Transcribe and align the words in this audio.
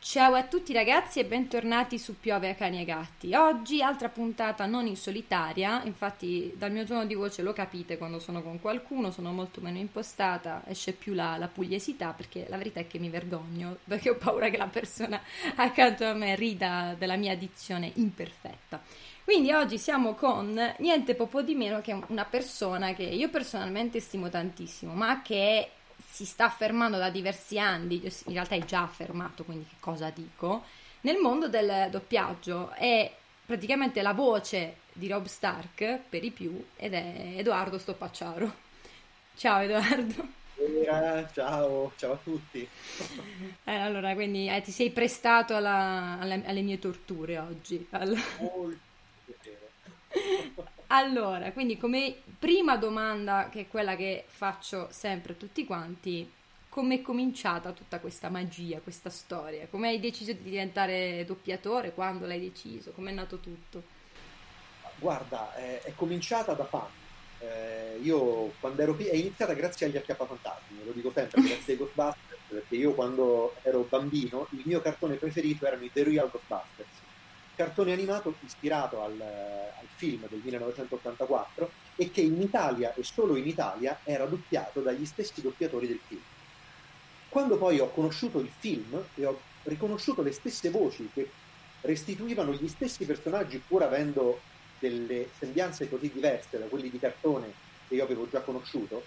Ciao 0.00 0.34
a 0.34 0.44
tutti 0.44 0.72
ragazzi 0.72 1.18
e 1.18 1.24
bentornati 1.24 1.98
su 1.98 2.20
Piove 2.20 2.48
a 2.48 2.54
cani 2.54 2.80
e 2.80 2.84
gatti. 2.84 3.34
Oggi 3.34 3.82
altra 3.82 4.08
puntata 4.08 4.64
non 4.64 4.86
in 4.86 4.96
solitaria, 4.96 5.82
infatti 5.84 6.54
dal 6.56 6.70
mio 6.70 6.84
tono 6.84 7.04
di 7.04 7.14
voce 7.14 7.42
lo 7.42 7.52
capite 7.52 7.98
quando 7.98 8.20
sono 8.20 8.40
con 8.40 8.60
qualcuno, 8.60 9.10
sono 9.10 9.32
molto 9.32 9.60
meno 9.60 9.76
impostata, 9.76 10.62
esce 10.66 10.92
più 10.92 11.14
la, 11.14 11.36
la 11.36 11.48
pugliesità 11.48 12.12
perché 12.12 12.46
la 12.48 12.56
verità 12.56 12.78
è 12.78 12.86
che 12.86 13.00
mi 13.00 13.10
vergogno 13.10 13.78
perché 13.84 14.10
ho 14.10 14.14
paura 14.14 14.48
che 14.48 14.56
la 14.56 14.68
persona 14.68 15.20
accanto 15.56 16.06
a 16.06 16.14
me 16.14 16.36
rida 16.36 16.94
della 16.96 17.16
mia 17.16 17.36
dizione 17.36 17.90
imperfetta. 17.96 18.80
Quindi 19.24 19.52
oggi 19.52 19.78
siamo 19.78 20.14
con 20.14 20.58
niente 20.78 21.16
poco 21.16 21.42
di 21.42 21.54
meno 21.54 21.80
che 21.80 22.00
una 22.06 22.24
persona 22.24 22.94
che 22.94 23.02
io 23.02 23.28
personalmente 23.28 24.00
stimo 24.00 24.30
tantissimo, 24.30 24.94
ma 24.94 25.20
che 25.22 25.72
si 26.10 26.24
sta 26.24 26.46
affermando 26.46 26.98
da 26.98 27.10
diversi 27.10 27.58
anni, 27.58 28.02
in 28.02 28.32
realtà 28.32 28.56
è 28.56 28.64
già 28.64 28.82
affermato, 28.82 29.44
quindi 29.44 29.66
che 29.68 29.76
cosa 29.78 30.10
dico, 30.10 30.64
nel 31.02 31.18
mondo 31.18 31.48
del 31.48 31.88
doppiaggio 31.90 32.70
è 32.70 33.12
praticamente 33.46 34.02
la 34.02 34.12
voce 34.12 34.78
di 34.92 35.08
Rob 35.08 35.26
Stark 35.26 36.00
per 36.08 36.24
i 36.24 36.30
più 36.30 36.66
ed 36.76 36.94
è 36.94 37.34
Edoardo 37.36 37.78
Stoppacciaro. 37.78 38.52
Ciao 39.36 39.60
Edoardo. 39.60 40.36
Ciao, 41.32 41.92
ciao 41.96 42.12
a 42.12 42.18
tutti. 42.22 42.68
Eh, 43.68 43.74
allora, 43.74 44.14
quindi 44.14 44.48
eh, 44.48 44.62
ti 44.62 44.70
sei 44.70 44.90
prestato 44.90 45.54
alla, 45.54 46.16
alle, 46.18 46.42
alle, 46.46 46.62
mie 46.62 46.78
torture 46.78 47.38
oggi. 47.38 47.86
Allora. 47.90 48.22
Molto 48.40 48.78
allora, 50.88 51.52
quindi 51.52 51.76
come 51.76 52.16
prima 52.38 52.76
domanda, 52.76 53.48
che 53.50 53.60
è 53.60 53.68
quella 53.68 53.94
che 53.94 54.24
faccio 54.26 54.88
sempre 54.90 55.34
a 55.34 55.36
tutti 55.36 55.66
quanti, 55.66 56.30
come 56.68 56.96
è 56.96 57.02
cominciata 57.02 57.72
tutta 57.72 57.98
questa 57.98 58.30
magia, 58.30 58.80
questa 58.80 59.10
storia? 59.10 59.66
Come 59.70 59.88
hai 59.88 60.00
deciso 60.00 60.32
di 60.32 60.42
diventare 60.42 61.24
doppiatore? 61.26 61.92
Quando 61.92 62.26
l'hai 62.26 62.40
deciso? 62.40 62.92
Come 62.92 63.10
è 63.10 63.14
nato 63.14 63.38
tutto? 63.38 63.82
Guarda, 64.96 65.54
è, 65.54 65.82
è 65.82 65.92
cominciata 65.94 66.54
da 66.54 66.64
fan. 66.64 66.86
Eh, 67.40 67.98
io 68.00 68.52
quando 68.58 68.80
ero 68.80 68.94
piccolo, 68.94 69.14
è 69.14 69.18
iniziata 69.18 69.52
grazie 69.52 69.86
agli 69.86 69.96
acchiappafantasmi, 69.96 70.84
lo 70.84 70.92
dico 70.92 71.12
sempre, 71.14 71.42
grazie 71.46 71.74
ai 71.74 71.78
Ghostbusters, 71.78 72.40
perché 72.48 72.76
io 72.76 72.94
quando 72.94 73.54
ero 73.62 73.86
bambino 73.88 74.46
il 74.52 74.62
mio 74.64 74.80
cartone 74.80 75.16
preferito 75.16 75.66
erano 75.66 75.84
i 75.84 75.92
The 75.92 76.02
Real 76.02 76.30
Ghostbusters 76.30 77.06
cartone 77.58 77.92
animato 77.92 78.36
ispirato 78.46 79.02
al, 79.02 79.20
al, 79.20 79.86
film 79.96 80.28
del 80.28 80.38
1984 80.44 81.70
e 81.96 82.12
che 82.12 82.20
in 82.20 82.40
Italia 82.40 82.94
e 82.94 83.02
solo 83.02 83.34
in 83.34 83.48
Italia 83.48 83.98
era 84.04 84.26
doppiato 84.26 84.78
dagli 84.78 85.04
stessi 85.04 85.42
doppiatori 85.42 85.88
del 85.88 85.98
film. 86.06 86.20
Quando 87.28 87.58
poi 87.58 87.80
ho 87.80 87.90
conosciuto 87.90 88.38
il 88.38 88.48
film 88.56 89.02
e 89.16 89.26
ho 89.26 89.40
riconosciuto 89.64 90.22
le 90.22 90.30
stesse 90.30 90.70
voci 90.70 91.10
che 91.12 91.28
restituivano 91.80 92.52
gli 92.52 92.68
stessi 92.68 93.04
personaggi 93.04 93.58
pur 93.58 93.82
avendo 93.82 94.40
delle 94.78 95.28
sembianze 95.36 95.88
così 95.88 96.12
diverse 96.12 96.60
da 96.60 96.66
quelli 96.66 96.90
di 96.90 97.00
cartone 97.00 97.52
che 97.88 97.96
io 97.96 98.04
avevo 98.04 98.28
già 98.30 98.40
conosciuto, 98.40 99.02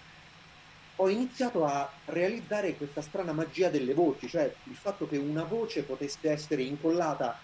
ho 0.96 1.08
iniziato 1.08 1.64
a 1.64 1.90
realizzare 2.04 2.76
questa 2.76 3.00
strana 3.00 3.32
magia 3.32 3.70
delle 3.70 3.94
voci, 3.94 4.28
cioè 4.28 4.52
il 4.64 4.76
fatto 4.76 5.08
che 5.08 5.16
una 5.16 5.44
voce 5.44 5.84
potesse 5.84 6.30
essere 6.30 6.62
incollata 6.62 7.40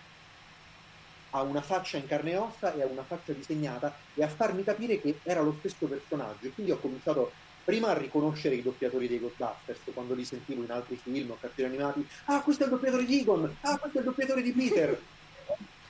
a 1.31 1.43
una 1.43 1.61
faccia 1.61 1.97
in 1.97 2.07
carne 2.07 2.33
e 2.33 2.37
ossa 2.37 2.75
e 2.75 2.83
a 2.83 2.87
una 2.87 3.05
faccia 3.05 3.33
disegnata 3.33 3.97
e 4.15 4.23
a 4.23 4.29
farmi 4.29 4.65
capire 4.65 5.01
che 5.01 5.19
era 5.23 5.41
lo 5.41 5.57
stesso 5.59 5.87
personaggio. 5.87 6.47
E 6.47 6.53
quindi 6.53 6.73
ho 6.73 6.79
cominciato 6.79 7.33
prima 7.65 7.89
a 7.89 7.99
riconoscere 7.99 8.55
i 8.55 8.63
doppiatori 8.63 9.09
dei 9.09 9.21
Ghostbusters 9.21 9.81
quando 9.93 10.15
li 10.15 10.25
sentivo 10.25 10.63
in 10.63 10.71
altri 10.71 10.97
film 10.97 11.31
o 11.31 11.39
cartoni 11.39 11.69
animati. 11.69 12.07
Ah, 12.27 12.41
questo 12.41 12.63
è 12.63 12.67
il 12.67 12.73
doppiatore 12.73 13.05
di 13.05 13.21
Egon! 13.21 13.57
Ah, 13.61 13.79
questo 13.79 13.99
è 13.99 14.01
il 14.01 14.07
doppiatore 14.07 14.43
di 14.43 14.53
Peter! 14.53 14.99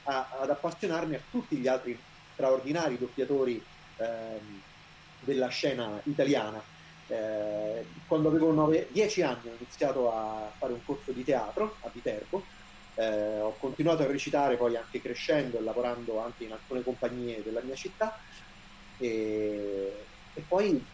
a, 0.08 0.28
ad 0.40 0.50
appassionarmi 0.50 1.14
a 1.14 1.20
tutti 1.30 1.56
gli 1.56 1.68
altri 1.68 1.98
straordinari 2.32 2.98
doppiatori 2.98 3.62
ehm, 3.96 4.60
della 5.20 5.48
scena 5.48 6.00
italiana. 6.04 6.60
Eh, 7.06 7.86
quando 8.06 8.28
avevo 8.28 8.52
9, 8.52 8.88
10 8.90 9.22
anni 9.22 9.48
ho 9.48 9.54
iniziato 9.56 10.12
a 10.12 10.52
fare 10.58 10.72
un 10.72 10.84
corso 10.84 11.10
di 11.12 11.24
teatro 11.24 11.76
a 11.80 11.90
Viterbo 11.92 12.44
eh, 12.98 13.38
ho 13.38 13.54
continuato 13.60 14.02
a 14.02 14.06
recitare 14.06 14.56
poi 14.56 14.76
anche 14.76 15.00
crescendo 15.00 15.58
e 15.58 15.62
lavorando 15.62 16.18
anche 16.18 16.44
in 16.44 16.52
alcune 16.52 16.82
compagnie 16.82 17.42
della 17.44 17.62
mia 17.62 17.76
città. 17.76 18.18
E, 18.98 19.92
e 20.34 20.40
poi 20.48 20.84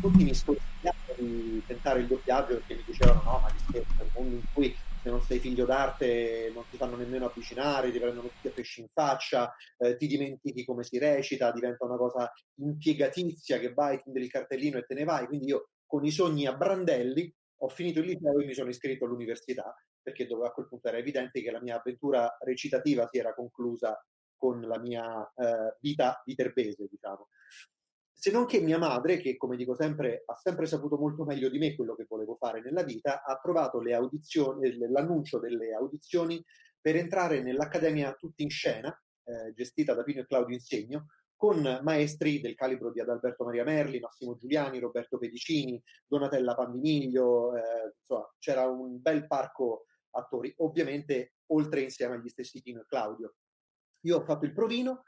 tutti 0.00 0.24
mi 0.24 0.34
sconsigliavano 0.34 1.14
di 1.16 1.62
tentare 1.64 2.00
il 2.00 2.08
doppiaggio 2.08 2.54
perché 2.54 2.74
mi 2.74 2.82
dicevano 2.84 3.22
no 3.22 3.38
ma 3.38 3.52
che 3.52 3.58
scherzo, 3.68 4.02
un 4.02 4.08
mondo 4.14 4.34
in 4.34 4.42
cui 4.52 4.76
se 5.00 5.10
non 5.10 5.22
sei 5.22 5.38
figlio 5.38 5.64
d'arte 5.64 6.50
non 6.52 6.64
ti 6.68 6.76
fanno 6.76 6.96
nemmeno 6.96 7.26
avvicinare, 7.26 7.92
ti 7.92 8.00
prendono 8.00 8.28
tutti 8.28 8.48
a 8.48 8.50
pesci 8.50 8.80
in 8.80 8.88
faccia, 8.92 9.54
eh, 9.76 9.96
ti 9.96 10.08
dimentichi 10.08 10.64
come 10.64 10.82
si 10.82 10.98
recita, 10.98 11.52
diventa 11.52 11.84
una 11.84 11.96
cosa 11.96 12.32
impiegatizia 12.56 13.60
che 13.60 13.72
vai, 13.72 14.02
ti 14.02 14.10
il 14.18 14.28
cartellino 14.28 14.78
e 14.78 14.82
te 14.82 14.94
ne 14.94 15.04
vai, 15.04 15.26
quindi 15.26 15.46
io 15.46 15.68
con 15.86 16.04
i 16.04 16.10
sogni 16.10 16.46
a 16.46 16.54
brandelli 16.54 17.32
ho 17.60 17.68
finito 17.68 18.00
il 18.00 18.06
liceo 18.06 18.40
e 18.40 18.44
mi 18.44 18.54
sono 18.54 18.70
iscritto 18.70 19.04
all'università 19.04 19.72
perché 20.08 20.26
dove 20.26 20.46
a 20.46 20.52
quel 20.52 20.66
punto 20.66 20.88
era 20.88 20.96
evidente 20.96 21.42
che 21.42 21.50
la 21.50 21.60
mia 21.60 21.76
avventura 21.76 22.34
recitativa 22.40 23.06
si 23.06 23.18
era 23.18 23.34
conclusa 23.34 24.02
con 24.36 24.60
la 24.60 24.78
mia 24.78 25.30
eh, 25.34 25.76
vita 25.80 26.22
viterbese, 26.24 26.86
diciamo. 26.88 27.28
Se 28.10 28.30
non 28.30 28.46
che 28.46 28.60
mia 28.60 28.78
madre, 28.78 29.18
che 29.18 29.36
come 29.36 29.56
dico 29.56 29.74
sempre 29.76 30.22
ha 30.26 30.34
sempre 30.34 30.66
saputo 30.66 30.96
molto 30.96 31.24
meglio 31.24 31.48
di 31.48 31.58
me 31.58 31.76
quello 31.76 31.94
che 31.94 32.06
volevo 32.08 32.36
fare 32.36 32.60
nella 32.60 32.82
vita, 32.82 33.22
ha 33.22 33.38
audizioni, 33.94 34.76
l'annuncio 34.76 35.38
delle 35.38 35.72
audizioni 35.72 36.42
per 36.80 36.96
entrare 36.96 37.42
nell'Accademia 37.42 38.14
Tutti 38.14 38.42
in 38.42 38.50
Scena, 38.50 38.90
eh, 39.24 39.52
gestita 39.52 39.94
da 39.94 40.02
Pino 40.02 40.20
e 40.22 40.26
Claudio 40.26 40.54
Insegno, 40.54 41.06
con 41.38 41.80
maestri 41.84 42.40
del 42.40 42.56
calibro 42.56 42.90
di 42.90 42.98
Adalberto 42.98 43.44
Maria 43.44 43.62
Merli, 43.62 44.00
Massimo 44.00 44.36
Giuliani, 44.36 44.80
Roberto 44.80 45.18
Pedicini, 45.18 45.80
Donatella 46.04 46.56
Pandimiglio, 46.56 47.54
eh, 47.54 47.94
insomma 48.00 48.28
c'era 48.40 48.66
un 48.66 49.00
bel 49.00 49.28
parco 49.28 49.84
attori, 50.10 50.52
ovviamente 50.58 51.34
oltre 51.46 51.80
insieme 51.80 52.16
agli 52.16 52.28
stessi 52.28 52.60
Tino 52.62 52.80
e 52.80 52.86
Claudio. 52.86 53.34
Io 54.06 54.18
ho 54.18 54.24
fatto 54.24 54.44
il 54.44 54.52
provino, 54.52 55.04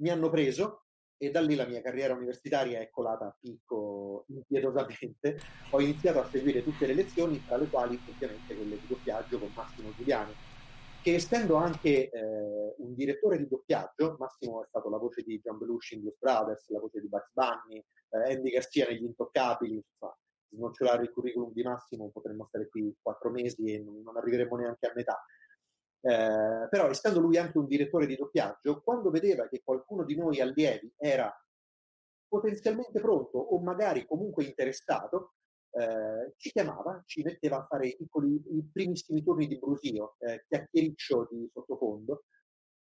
mi 0.00 0.10
hanno 0.10 0.30
preso 0.30 0.84
e 1.22 1.30
da 1.30 1.40
lì 1.42 1.54
la 1.54 1.66
mia 1.66 1.82
carriera 1.82 2.14
universitaria 2.14 2.80
è 2.80 2.88
colata 2.88 3.26
a 3.26 3.36
picco 3.38 4.24
impietosamente. 4.28 5.38
Ho 5.70 5.80
iniziato 5.80 6.20
a 6.20 6.28
seguire 6.28 6.62
tutte 6.62 6.86
le 6.86 6.94
lezioni, 6.94 7.44
tra 7.44 7.56
le 7.56 7.68
quali 7.68 8.00
ovviamente 8.08 8.54
quelle 8.54 8.80
di 8.80 8.86
doppiaggio 8.86 9.38
con 9.38 9.52
Massimo 9.54 9.92
Giuliani, 9.94 10.32
che 11.02 11.14
essendo 11.14 11.56
anche 11.56 12.10
eh, 12.10 12.74
un 12.78 12.94
direttore 12.94 13.36
di 13.36 13.48
doppiaggio, 13.48 14.16
Massimo 14.18 14.62
è 14.62 14.66
stato 14.68 14.88
la 14.88 14.96
voce 14.96 15.22
di 15.22 15.38
John 15.40 15.58
Belushi 15.58 15.96
in 15.96 16.00
Blues 16.00 16.18
Brothers, 16.18 16.68
la 16.70 16.80
voce 16.80 17.00
di 17.00 17.08
Bugs 17.08 17.30
Bunny, 17.32 17.78
eh, 17.78 18.34
Andy 18.34 18.50
Garcia 18.50 18.86
negli 18.86 19.04
Intoccabili, 19.04 19.74
insomma, 19.74 20.16
snocciolare 20.50 21.02
il 21.02 21.12
curriculum 21.12 21.52
di 21.52 21.62
Massimo 21.62 22.10
potremmo 22.10 22.46
stare 22.46 22.68
qui 22.68 22.94
quattro 23.00 23.30
mesi 23.30 23.72
e 23.72 23.78
non, 23.82 24.02
non 24.02 24.16
arriveremo 24.16 24.56
neanche 24.56 24.86
a 24.86 24.92
metà. 24.94 25.24
Eh, 26.02 26.68
però 26.70 26.88
essendo 26.88 27.20
lui 27.20 27.36
anche 27.36 27.58
un 27.58 27.66
direttore 27.66 28.06
di 28.06 28.16
doppiaggio, 28.16 28.80
quando 28.82 29.10
vedeva 29.10 29.48
che 29.48 29.62
qualcuno 29.62 30.04
di 30.04 30.16
noi 30.16 30.40
allievi 30.40 30.92
era 30.96 31.30
potenzialmente 32.26 33.00
pronto 33.00 33.38
o 33.38 33.60
magari 33.60 34.06
comunque 34.06 34.44
interessato, 34.44 35.34
eh, 35.72 36.34
ci 36.36 36.50
chiamava, 36.50 37.02
ci 37.06 37.22
metteva 37.22 37.58
a 37.58 37.66
fare 37.66 37.88
i, 37.88 37.96
i 37.98 38.68
primissimi 38.72 39.22
turni 39.22 39.46
di 39.46 39.58
brusio, 39.58 40.16
eh, 40.20 40.44
chiacchiericcio 40.48 41.28
di 41.30 41.48
sottofondo. 41.52 42.24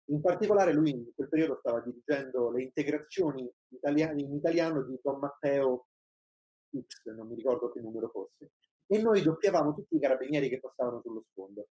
In 0.10 0.22
particolare 0.22 0.74
lui 0.74 0.92
in 0.92 1.12
quel 1.14 1.28
periodo 1.28 1.58
stava 1.60 1.82
dirigendo 1.82 2.50
le 2.52 2.64
integrazioni 2.64 3.50
italiane, 3.70 4.22
in 4.22 4.34
italiano 4.34 4.84
di 4.84 4.98
Don 5.02 5.20
Matteo 5.20 5.87
X, 6.72 7.14
non 7.16 7.28
mi 7.28 7.36
ricordo 7.36 7.72
che 7.72 7.80
numero 7.80 8.10
fosse, 8.10 8.52
e 8.88 9.02
noi 9.02 9.22
doppiavamo 9.22 9.74
tutti 9.74 9.96
i 9.96 10.00
carabinieri 10.00 10.50
che 10.50 10.60
passavano 10.60 11.02
sullo 11.02 11.24
sfondo. 11.30 11.68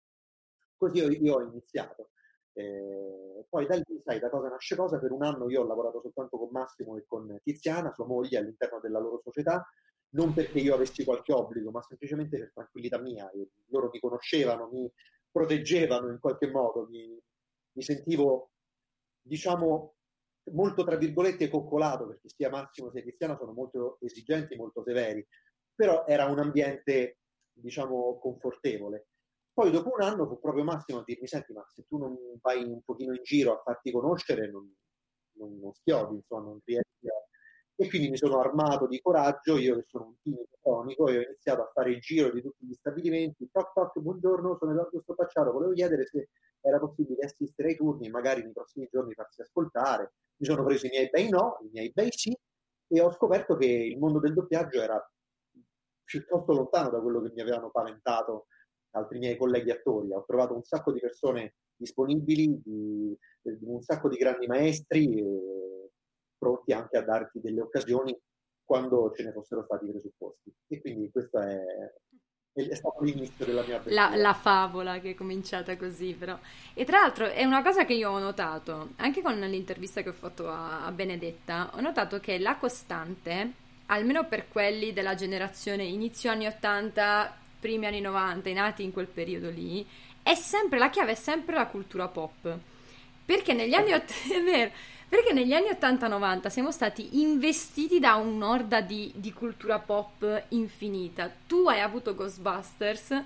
Così 0.76 0.98
io, 0.98 1.10
io 1.10 1.34
ho 1.34 1.42
iniziato. 1.42 2.10
Eh, 2.54 3.46
poi 3.48 3.66
da 3.66 3.76
lì, 3.76 4.00
sai, 4.04 4.18
da 4.18 4.28
cosa 4.28 4.48
nasce 4.48 4.76
cosa, 4.76 4.98
per 4.98 5.12
un 5.12 5.22
anno 5.22 5.48
io 5.48 5.62
ho 5.62 5.66
lavorato 5.66 6.00
soltanto 6.00 6.38
con 6.38 6.48
Massimo 6.50 6.96
e 6.96 7.04
con 7.06 7.38
Tiziana, 7.42 7.92
sua 7.92 8.06
moglie, 8.06 8.38
all'interno 8.38 8.80
della 8.80 8.98
loro 8.98 9.20
società, 9.22 9.66
non 10.10 10.34
perché 10.34 10.58
io 10.58 10.74
avessi 10.74 11.04
qualche 11.04 11.32
obbligo, 11.32 11.70
ma 11.70 11.82
semplicemente 11.82 12.38
per 12.38 12.52
tranquillità 12.52 12.98
mia. 12.98 13.30
Loro 13.68 13.88
mi 13.92 14.00
conoscevano, 14.00 14.68
mi 14.70 14.90
proteggevano 15.30 16.10
in 16.10 16.18
qualche 16.18 16.50
modo, 16.50 16.86
mi, 16.88 17.18
mi 17.72 17.82
sentivo, 17.82 18.50
diciamo, 19.20 19.94
molto 20.50 20.84
tra 20.84 20.96
virgolette 20.96 21.48
coccolato 21.48 22.06
perché 22.06 22.28
sia 22.28 22.50
Massimo 22.50 22.90
sia 22.90 23.02
Cristiano 23.02 23.36
sono 23.36 23.52
molto 23.52 23.98
esigenti, 24.00 24.56
molto 24.56 24.82
severi, 24.82 25.26
però 25.74 26.04
era 26.06 26.26
un 26.26 26.38
ambiente 26.38 27.18
diciamo 27.52 28.18
confortevole. 28.18 29.08
Poi 29.52 29.70
dopo 29.70 29.92
un 29.92 30.02
anno 30.02 30.26
fu 30.26 30.40
proprio 30.40 30.64
Massimo 30.64 31.00
a 31.00 31.02
dirmi, 31.04 31.26
senti, 31.26 31.52
ma 31.52 31.62
se 31.68 31.84
tu 31.86 31.98
non 31.98 32.16
vai 32.40 32.64
un 32.64 32.80
pochino 32.82 33.14
in 33.14 33.22
giro 33.22 33.52
a 33.52 33.62
farti 33.62 33.90
conoscere, 33.90 34.50
non, 34.50 34.74
non, 35.36 35.58
non 35.60 35.72
schiodi, 35.74 36.14
insomma, 36.16 36.44
non 36.44 36.60
riesci 36.64 37.06
a... 37.06 37.31
E 37.82 37.88
quindi 37.88 38.10
mi 38.10 38.16
sono 38.16 38.38
armato 38.38 38.86
di 38.86 39.00
coraggio, 39.00 39.58
io 39.58 39.74
che 39.74 39.86
sono 39.88 40.04
un 40.04 40.14
timido 40.22 40.46
cronico, 40.62 41.08
e 41.08 41.18
ho 41.18 41.22
iniziato 41.22 41.62
a 41.62 41.70
fare 41.74 41.90
il 41.90 41.98
giro 41.98 42.30
di 42.30 42.40
tutti 42.40 42.64
gli 42.64 42.74
stabilimenti. 42.74 43.48
Toc 43.50 43.72
toc, 43.72 43.98
buongiorno, 43.98 44.56
sono 44.56 44.70
Edoardo 44.70 45.00
Stopacciaro, 45.00 45.50
volevo 45.50 45.72
chiedere 45.72 46.06
se 46.06 46.28
era 46.60 46.78
possibile 46.78 47.24
assistere 47.24 47.70
ai 47.70 47.76
turni, 47.76 48.08
magari 48.08 48.44
nei 48.44 48.52
prossimi 48.52 48.86
giorni 48.88 49.14
farsi 49.14 49.42
ascoltare. 49.42 50.12
Mi 50.36 50.46
sono 50.46 50.62
preso 50.62 50.86
i 50.86 50.90
miei 50.90 51.08
bei 51.10 51.28
no, 51.28 51.58
i 51.62 51.70
miei 51.72 51.90
bei 51.92 52.12
sì, 52.12 52.32
e 52.86 53.00
ho 53.00 53.10
scoperto 53.10 53.56
che 53.56 53.66
il 53.66 53.98
mondo 53.98 54.20
del 54.20 54.32
doppiaggio 54.32 54.80
era 54.80 55.12
piuttosto 56.04 56.52
lontano 56.52 56.88
da 56.88 57.00
quello 57.00 57.20
che 57.20 57.32
mi 57.34 57.40
avevano 57.40 57.70
paventato 57.72 58.46
altri 58.90 59.18
miei 59.18 59.36
colleghi 59.36 59.72
attori. 59.72 60.12
Ho 60.12 60.24
trovato 60.24 60.54
un 60.54 60.62
sacco 60.62 60.92
di 60.92 61.00
persone 61.00 61.56
disponibili, 61.74 62.60
di, 62.62 63.18
di 63.42 63.64
un 63.64 63.82
sacco 63.82 64.08
di 64.08 64.18
grandi 64.18 64.46
maestri, 64.46 65.18
eh, 65.18 65.71
pronti 66.42 66.72
anche 66.72 66.96
a 66.96 67.02
darti 67.02 67.40
delle 67.40 67.60
occasioni 67.60 68.18
quando 68.64 69.12
ce 69.14 69.22
ne 69.22 69.32
fossero 69.32 69.62
stati 69.62 69.84
i 69.84 69.90
presupposti. 69.90 70.52
E 70.66 70.80
quindi 70.80 71.08
questo 71.12 71.38
è, 71.38 71.60
è 72.52 72.74
stato 72.74 73.00
l'inizio 73.02 73.44
della 73.44 73.62
mia 73.62 73.76
avventura. 73.76 74.10
La, 74.10 74.16
la, 74.16 74.34
favola 74.34 74.98
che 74.98 75.10
è 75.10 75.14
cominciata 75.14 75.76
così, 75.76 76.14
però. 76.14 76.36
E 76.74 76.84
tra 76.84 77.00
l'altro 77.00 77.26
è 77.26 77.44
una 77.44 77.62
cosa 77.62 77.84
che 77.84 77.92
io 77.92 78.10
ho 78.10 78.18
notato, 78.18 78.90
anche 78.96 79.22
con 79.22 79.38
l'intervista 79.38 80.02
che 80.02 80.08
ho 80.08 80.14
fatto 80.14 80.48
a, 80.48 80.84
a 80.84 80.90
Benedetta, 80.90 81.70
ho 81.74 81.80
notato 81.80 82.18
che 82.18 82.40
la 82.40 82.56
costante, 82.56 83.52
almeno 83.86 84.26
per 84.26 84.48
quelli 84.48 84.92
della 84.92 85.14
generazione 85.14 85.84
inizio 85.84 86.30
anni 86.30 86.46
80, 86.46 87.36
primi 87.60 87.86
anni 87.86 88.00
90, 88.00 88.48
i 88.48 88.54
nati 88.54 88.82
in 88.82 88.92
quel 88.92 89.06
periodo 89.06 89.48
lì, 89.48 89.86
è 90.22 90.34
sempre, 90.34 90.78
la 90.78 90.90
chiave 90.90 91.12
è 91.12 91.16
sempre 91.16 91.54
la 91.54 91.66
cultura 91.66 92.08
pop. 92.08 92.58
Perché 93.24 93.52
negli 93.52 93.74
anni, 93.74 93.90
è 93.94 94.02
vero, 94.42 94.70
perché 95.12 95.34
negli 95.34 95.52
anni 95.52 95.68
80-90 95.68 96.46
siamo 96.46 96.70
stati 96.70 97.20
investiti 97.20 97.98
da 98.00 98.14
un'orda 98.14 98.80
di, 98.80 99.12
di, 99.14 99.30
cultura 99.30 99.78
pop 99.78 100.44
infinita. 100.48 101.30
Tu 101.46 101.68
hai 101.68 101.80
avuto 101.80 102.14
Ghostbusters, 102.14 103.22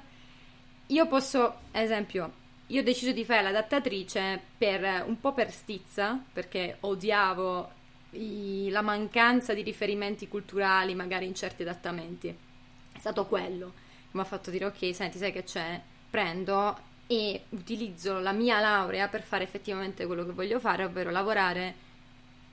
io 0.88 1.06
posso, 1.06 1.44
ad 1.44 1.82
esempio, 1.82 2.32
io 2.66 2.80
ho 2.80 2.82
deciso 2.82 3.12
di 3.12 3.24
fare 3.24 3.42
l'adattatrice 3.42 4.42
per, 4.58 5.04
un 5.06 5.20
po' 5.20 5.32
per 5.32 5.52
stizza, 5.52 6.20
perché 6.32 6.78
odiavo 6.80 7.70
i, 8.14 8.68
la 8.70 8.82
mancanza 8.82 9.54
di 9.54 9.62
riferimenti 9.62 10.26
culturali 10.26 10.92
magari 10.96 11.26
in 11.26 11.36
certi 11.36 11.62
adattamenti. 11.62 12.26
È 12.26 12.98
stato 12.98 13.26
quello 13.26 13.74
che 14.10 14.16
mi 14.16 14.22
ha 14.22 14.24
fatto 14.24 14.50
dire 14.50 14.64
ok, 14.64 14.92
senti, 14.92 15.18
sai 15.18 15.30
che 15.30 15.44
c'è? 15.44 15.80
Prendo 16.10 16.76
e 17.06 17.44
utilizzo 17.50 18.18
la 18.18 18.32
mia 18.32 18.58
laurea 18.60 19.08
per 19.08 19.22
fare 19.22 19.44
effettivamente 19.44 20.06
quello 20.06 20.24
che 20.24 20.32
voglio 20.32 20.58
fare, 20.58 20.84
ovvero 20.84 21.10
lavorare 21.10 21.84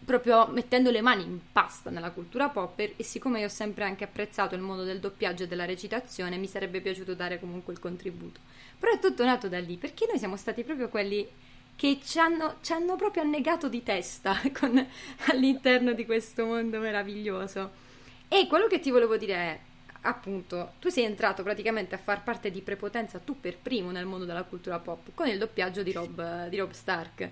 proprio 0.03 0.47
mettendo 0.47 0.91
le 0.91 1.01
mani 1.01 1.23
in 1.23 1.39
pasta 1.51 1.89
nella 1.89 2.11
cultura 2.11 2.49
pop 2.49 2.77
e 2.77 2.95
siccome 2.99 3.39
io 3.39 3.45
ho 3.45 3.49
sempre 3.49 3.85
anche 3.85 4.03
apprezzato 4.03 4.53
il 4.53 4.61
mondo 4.61 4.83
del 4.83 4.99
doppiaggio 4.99 5.43
e 5.43 5.47
della 5.47 5.65
recitazione 5.65 6.37
mi 6.37 6.47
sarebbe 6.47 6.81
piaciuto 6.81 7.15
dare 7.15 7.39
comunque 7.39 7.73
il 7.73 7.79
contributo. 7.79 8.39
Però 8.77 8.91
è 8.91 8.99
tutto 8.99 9.23
nato 9.23 9.47
da 9.47 9.59
lì 9.59 9.77
perché 9.77 10.05
noi 10.07 10.19
siamo 10.19 10.35
stati 10.35 10.63
proprio 10.63 10.89
quelli 10.89 11.27
che 11.75 11.99
ci 12.03 12.19
hanno, 12.19 12.57
ci 12.61 12.73
hanno 12.73 12.95
proprio 12.95 13.23
annegato 13.23 13.69
di 13.69 13.81
testa 13.81 14.39
con, 14.53 14.85
all'interno 15.27 15.93
di 15.93 16.05
questo 16.05 16.45
mondo 16.45 16.79
meraviglioso. 16.79 17.81
E 18.27 18.47
quello 18.47 18.67
che 18.67 18.79
ti 18.79 18.91
volevo 18.91 19.17
dire 19.17 19.33
è 19.33 19.59
appunto, 20.03 20.73
tu 20.79 20.89
sei 20.89 21.03
entrato 21.03 21.43
praticamente 21.43 21.95
a 21.95 21.97
far 21.97 22.23
parte 22.23 22.51
di 22.51 22.61
prepotenza 22.61 23.19
tu 23.19 23.39
per 23.39 23.57
primo 23.57 23.91
nel 23.91 24.05
mondo 24.05 24.25
della 24.25 24.43
cultura 24.43 24.79
pop 24.79 25.09
con 25.13 25.27
il 25.27 25.37
doppiaggio 25.37 25.83
di 25.83 25.91
Rob, 25.91 26.47
di 26.47 26.57
Rob 26.57 26.71
Stark, 26.71 27.29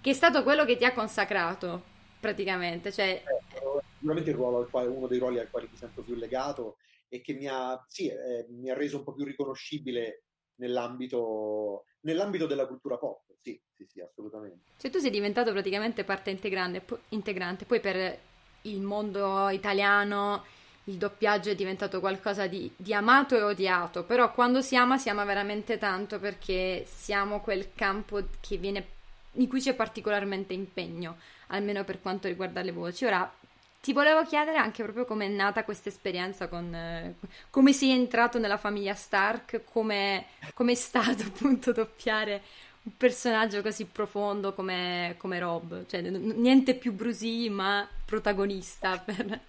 che 0.00 0.10
è 0.10 0.14
stato 0.14 0.42
quello 0.42 0.64
che 0.64 0.76
ti 0.76 0.84
ha 0.84 0.92
consacrato 0.92 1.82
praticamente. 2.20 2.92
Cioè... 2.92 3.22
Eh, 3.24 3.80
sicuramente 3.94 4.30
il 4.30 4.36
ruolo 4.36 4.66
quale, 4.70 4.88
uno 4.88 5.06
dei 5.06 5.18
ruoli 5.18 5.38
al 5.38 5.50
quale 5.50 5.68
mi 5.70 5.76
sento 5.76 6.02
più 6.02 6.14
legato 6.14 6.76
e 7.08 7.20
che 7.20 7.32
mi 7.32 7.46
ha, 7.46 7.82
sì, 7.88 8.08
eh, 8.08 8.46
mi 8.50 8.70
ha 8.70 8.74
reso 8.74 8.98
un 8.98 9.04
po' 9.04 9.14
più 9.14 9.24
riconoscibile 9.24 10.24
nell'ambito, 10.56 11.84
nell'ambito 12.00 12.46
della 12.46 12.66
cultura 12.66 12.98
pop. 12.98 13.22
Sì, 13.40 13.58
sì, 13.74 13.86
sì, 13.86 14.00
assolutamente. 14.00 14.72
Cioè 14.76 14.90
tu 14.90 14.98
sei 14.98 15.10
diventato 15.10 15.50
praticamente 15.52 16.04
parte 16.04 16.30
integrante, 16.30 16.84
integrante 17.08 17.64
poi 17.64 17.80
per 17.80 18.18
il 18.62 18.82
mondo 18.82 19.48
italiano 19.48 20.44
il 20.90 20.96
doppiaggio 20.96 21.50
è 21.50 21.54
diventato 21.54 22.00
qualcosa 22.00 22.46
di, 22.46 22.70
di, 22.76 22.92
amato 22.92 23.36
e 23.36 23.42
odiato, 23.42 24.02
però 24.02 24.32
quando 24.32 24.60
si 24.60 24.76
ama 24.76 24.98
si 24.98 25.08
ama 25.08 25.24
veramente 25.24 25.78
tanto 25.78 26.18
perché 26.18 26.84
siamo 26.86 27.40
quel 27.40 27.70
campo 27.74 28.22
viene, 28.58 28.86
in 29.34 29.48
cui 29.48 29.60
c'è 29.60 29.74
particolarmente 29.74 30.52
impegno, 30.52 31.18
almeno 31.48 31.84
per 31.84 32.00
quanto 32.00 32.26
riguarda 32.28 32.60
le 32.62 32.72
voci. 32.72 33.04
Ora 33.04 33.32
ti 33.80 33.92
volevo 33.92 34.24
chiedere 34.24 34.58
anche 34.58 34.82
proprio 34.82 35.04
come 35.04 35.26
è 35.26 35.28
nata 35.28 35.64
questa 35.64 35.88
esperienza 35.88 36.48
con 36.48 36.74
eh, 36.74 37.14
come 37.48 37.72
sei 37.72 37.90
entrato 37.90 38.38
nella 38.38 38.58
famiglia 38.58 38.94
Stark, 38.94 39.62
come 39.64 40.26
è 40.54 40.74
stato 40.74 41.22
appunto 41.24 41.72
doppiare 41.72 42.42
un 42.82 42.96
personaggio 42.96 43.62
così 43.62 43.84
profondo 43.84 44.54
come, 44.54 45.14
come 45.18 45.38
Rob, 45.38 45.86
cioè 45.86 46.00
n- 46.00 46.40
niente 46.40 46.74
più 46.74 46.92
Brusi 46.92 47.48
ma 47.48 47.88
protagonista 48.04 48.98
per 48.98 49.40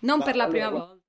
non 0.00 0.18
ma 0.18 0.24
per 0.24 0.36
la 0.36 0.48
prima 0.48 0.70
volta. 0.70 1.02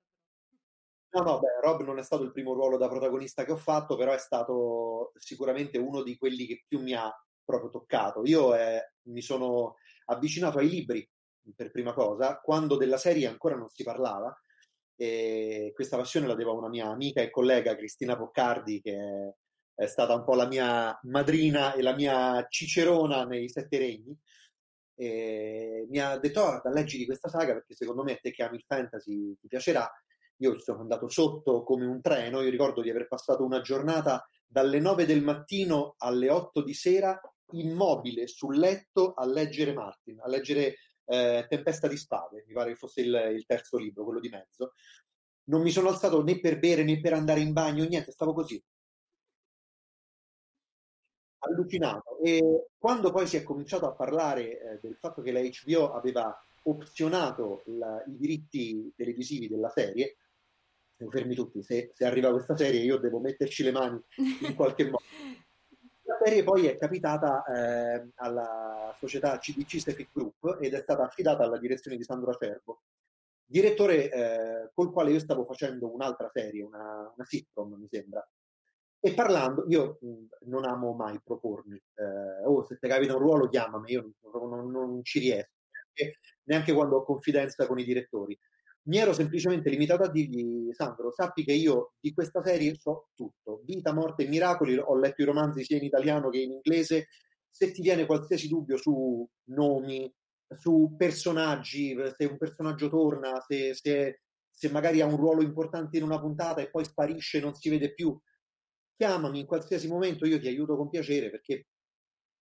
No, 1.10 1.22
no, 1.22 1.38
beh, 1.38 1.60
Rob 1.62 1.82
non 1.82 1.98
è 1.98 2.02
stato 2.02 2.24
il 2.24 2.32
primo 2.32 2.52
ruolo 2.52 2.76
da 2.76 2.88
protagonista 2.88 3.44
che 3.44 3.52
ho 3.52 3.56
fatto, 3.56 3.96
però 3.96 4.12
è 4.12 4.18
stato 4.18 5.12
sicuramente 5.16 5.78
uno 5.78 6.02
di 6.02 6.16
quelli 6.18 6.46
che 6.46 6.64
più 6.66 6.80
mi 6.80 6.92
ha 6.92 7.10
proprio 7.42 7.70
toccato. 7.70 8.22
Io 8.24 8.54
eh, 8.54 8.92
mi 9.04 9.22
sono 9.22 9.76
avvicinato 10.06 10.58
ai 10.58 10.68
libri 10.68 11.08
per 11.54 11.70
prima 11.70 11.94
cosa, 11.94 12.38
quando 12.40 12.76
della 12.76 12.98
serie 12.98 13.28
ancora 13.28 13.56
non 13.56 13.70
si 13.70 13.82
parlava, 13.82 14.36
e 14.94 15.72
questa 15.74 15.96
passione 15.96 16.26
la 16.26 16.34
devo 16.34 16.50
a 16.50 16.54
una 16.54 16.68
mia 16.68 16.86
amica 16.86 17.20
e 17.20 17.30
collega 17.30 17.76
Cristina 17.76 18.16
Poccardi, 18.16 18.80
che 18.80 19.36
è 19.74 19.86
stata 19.86 20.14
un 20.14 20.24
po' 20.24 20.34
la 20.34 20.46
mia 20.46 20.98
madrina 21.04 21.74
e 21.74 21.82
la 21.82 21.94
mia 21.94 22.46
cicerona 22.48 23.24
nei 23.24 23.48
Sette 23.48 23.78
Regni 23.78 24.18
mi 25.04 25.98
ha 25.98 26.18
detto 26.18 26.40
oh, 26.40 26.60
leggi 26.72 26.96
di 26.96 27.04
questa 27.04 27.28
saga 27.28 27.52
perché 27.52 27.74
secondo 27.74 28.02
me 28.02 28.16
te 28.16 28.30
che 28.30 28.42
ami 28.42 28.56
il 28.56 28.64
fantasy 28.66 29.36
ti 29.38 29.48
piacerà. 29.48 29.90
Io 30.40 30.58
sono 30.58 30.80
andato 30.80 31.08
sotto 31.08 31.62
come 31.62 31.86
un 31.86 32.00
treno 32.00 32.42
io 32.42 32.50
ricordo 32.50 32.82
di 32.82 32.90
aver 32.90 33.08
passato 33.08 33.44
una 33.44 33.60
giornata 33.60 34.28
dalle 34.46 34.80
9 34.80 35.06
del 35.06 35.22
mattino 35.22 35.94
alle 35.98 36.30
8 36.30 36.62
di 36.62 36.74
sera 36.74 37.18
immobile 37.52 38.26
sul 38.26 38.58
letto 38.58 39.14
a 39.14 39.24
leggere 39.24 39.72
Martin 39.72 40.20
a 40.20 40.28
leggere 40.28 40.74
eh, 41.06 41.46
Tempesta 41.48 41.88
di 41.88 41.96
Spade 41.96 42.44
mi 42.46 42.52
pare 42.52 42.70
che 42.70 42.76
fosse 42.76 43.00
il, 43.00 43.32
il 43.34 43.46
terzo 43.46 43.78
libro 43.78 44.04
quello 44.04 44.20
di 44.20 44.28
mezzo. 44.28 44.72
Non 45.44 45.62
mi 45.62 45.70
sono 45.70 45.88
alzato 45.88 46.22
né 46.22 46.38
per 46.40 46.58
bere 46.58 46.82
né 46.82 47.00
per 47.00 47.12
andare 47.14 47.40
in 47.40 47.52
bagno 47.52 47.84
niente 47.84 48.12
stavo 48.12 48.34
così 48.34 48.62
allucinato. 51.46 52.18
E 52.22 52.66
quando 52.78 53.10
poi 53.10 53.26
si 53.26 53.36
è 53.36 53.42
cominciato 53.42 53.86
a 53.86 53.92
parlare 53.92 54.60
eh, 54.60 54.78
del 54.80 54.96
fatto 54.96 55.22
che 55.22 55.32
la 55.32 55.40
HBO 55.40 55.92
aveva 55.92 56.38
opzionato 56.62 57.62
la, 57.66 58.02
i 58.06 58.16
diritti 58.16 58.92
televisivi 58.96 59.48
della 59.48 59.70
serie, 59.70 60.16
fermi 61.08 61.34
tutti, 61.34 61.62
se, 61.62 61.90
se, 61.94 62.04
arriva 62.04 62.30
questa 62.30 62.56
serie 62.56 62.80
io 62.80 62.96
devo 62.96 63.20
metterci 63.20 63.62
le 63.62 63.72
mani 63.72 64.00
in 64.42 64.54
qualche 64.54 64.84
modo. 64.84 65.04
La 66.06 66.18
serie 66.22 66.44
poi 66.44 66.66
è 66.66 66.76
capitata 66.78 67.42
eh, 67.44 68.10
alla 68.14 68.94
società 68.96 69.36
CDC 69.38 69.78
Cefic 69.78 70.10
Group 70.12 70.58
ed 70.60 70.72
è 70.72 70.80
stata 70.80 71.02
affidata 71.02 71.42
alla 71.42 71.58
direzione 71.58 71.96
di 71.96 72.04
Sandro 72.04 72.30
Acerbo, 72.30 72.82
direttore 73.44 74.10
eh, 74.10 74.70
col 74.72 74.92
quale 74.92 75.10
io 75.10 75.18
stavo 75.18 75.44
facendo 75.44 75.92
un'altra 75.92 76.30
serie, 76.32 76.62
una, 76.62 77.12
una 77.12 77.24
sitcom 77.24 77.74
mi 77.74 77.88
sembra, 77.90 78.24
e 79.00 79.14
parlando, 79.14 79.64
io 79.68 79.98
mh, 80.00 80.48
non 80.48 80.64
amo 80.64 80.92
mai 80.94 81.20
propormi, 81.22 81.76
eh, 81.76 82.44
oh, 82.44 82.64
se 82.64 82.78
ti 82.78 82.88
capita 82.88 83.14
un 83.14 83.20
ruolo 83.20 83.48
chiamami, 83.48 83.92
io 83.92 84.12
non, 84.32 84.48
non, 84.48 84.70
non 84.70 85.04
ci 85.04 85.18
riesco, 85.18 85.52
neanche, 85.70 86.18
neanche, 86.44 86.72
quando 86.72 86.96
ho 86.96 87.04
confidenza 87.04 87.66
con 87.66 87.78
i 87.78 87.84
direttori. 87.84 88.38
Mi 88.86 88.98
ero 88.98 89.12
semplicemente 89.12 89.68
limitato 89.68 90.04
a 90.04 90.10
dirgli, 90.10 90.72
Sandro, 90.72 91.10
sappi 91.10 91.44
che 91.44 91.52
io 91.52 91.94
di 92.00 92.12
questa 92.14 92.42
serie 92.42 92.76
so 92.76 93.08
tutto, 93.14 93.62
vita, 93.64 93.92
morte 93.92 94.24
e 94.24 94.28
miracoli, 94.28 94.76
ho 94.76 94.96
letto 94.96 95.22
i 95.22 95.24
romanzi 95.24 95.64
sia 95.64 95.76
in 95.76 95.84
italiano 95.84 96.28
che 96.28 96.38
in 96.38 96.52
inglese, 96.52 97.08
se 97.50 97.72
ti 97.72 97.82
viene 97.82 98.06
qualsiasi 98.06 98.48
dubbio 98.48 98.76
su 98.76 99.28
nomi, 99.50 100.12
su 100.56 100.94
personaggi, 100.96 101.96
se 102.16 102.24
un 102.26 102.36
personaggio 102.36 102.88
torna, 102.88 103.40
se, 103.40 103.74
se, 103.74 104.20
se 104.48 104.70
magari 104.70 105.00
ha 105.00 105.06
un 105.06 105.16
ruolo 105.16 105.42
importante 105.42 105.96
in 105.96 106.04
una 106.04 106.20
puntata 106.20 106.60
e 106.60 106.70
poi 106.70 106.84
sparisce 106.84 107.38
e 107.38 107.40
non 107.40 107.54
si 107.54 107.68
vede 107.68 107.92
più, 107.92 108.16
chiamami 108.96 109.40
in 109.40 109.46
qualsiasi 109.46 109.88
momento, 109.88 110.26
io 110.26 110.40
ti 110.40 110.48
aiuto 110.48 110.76
con 110.76 110.88
piacere 110.88 111.30
perché 111.30 111.66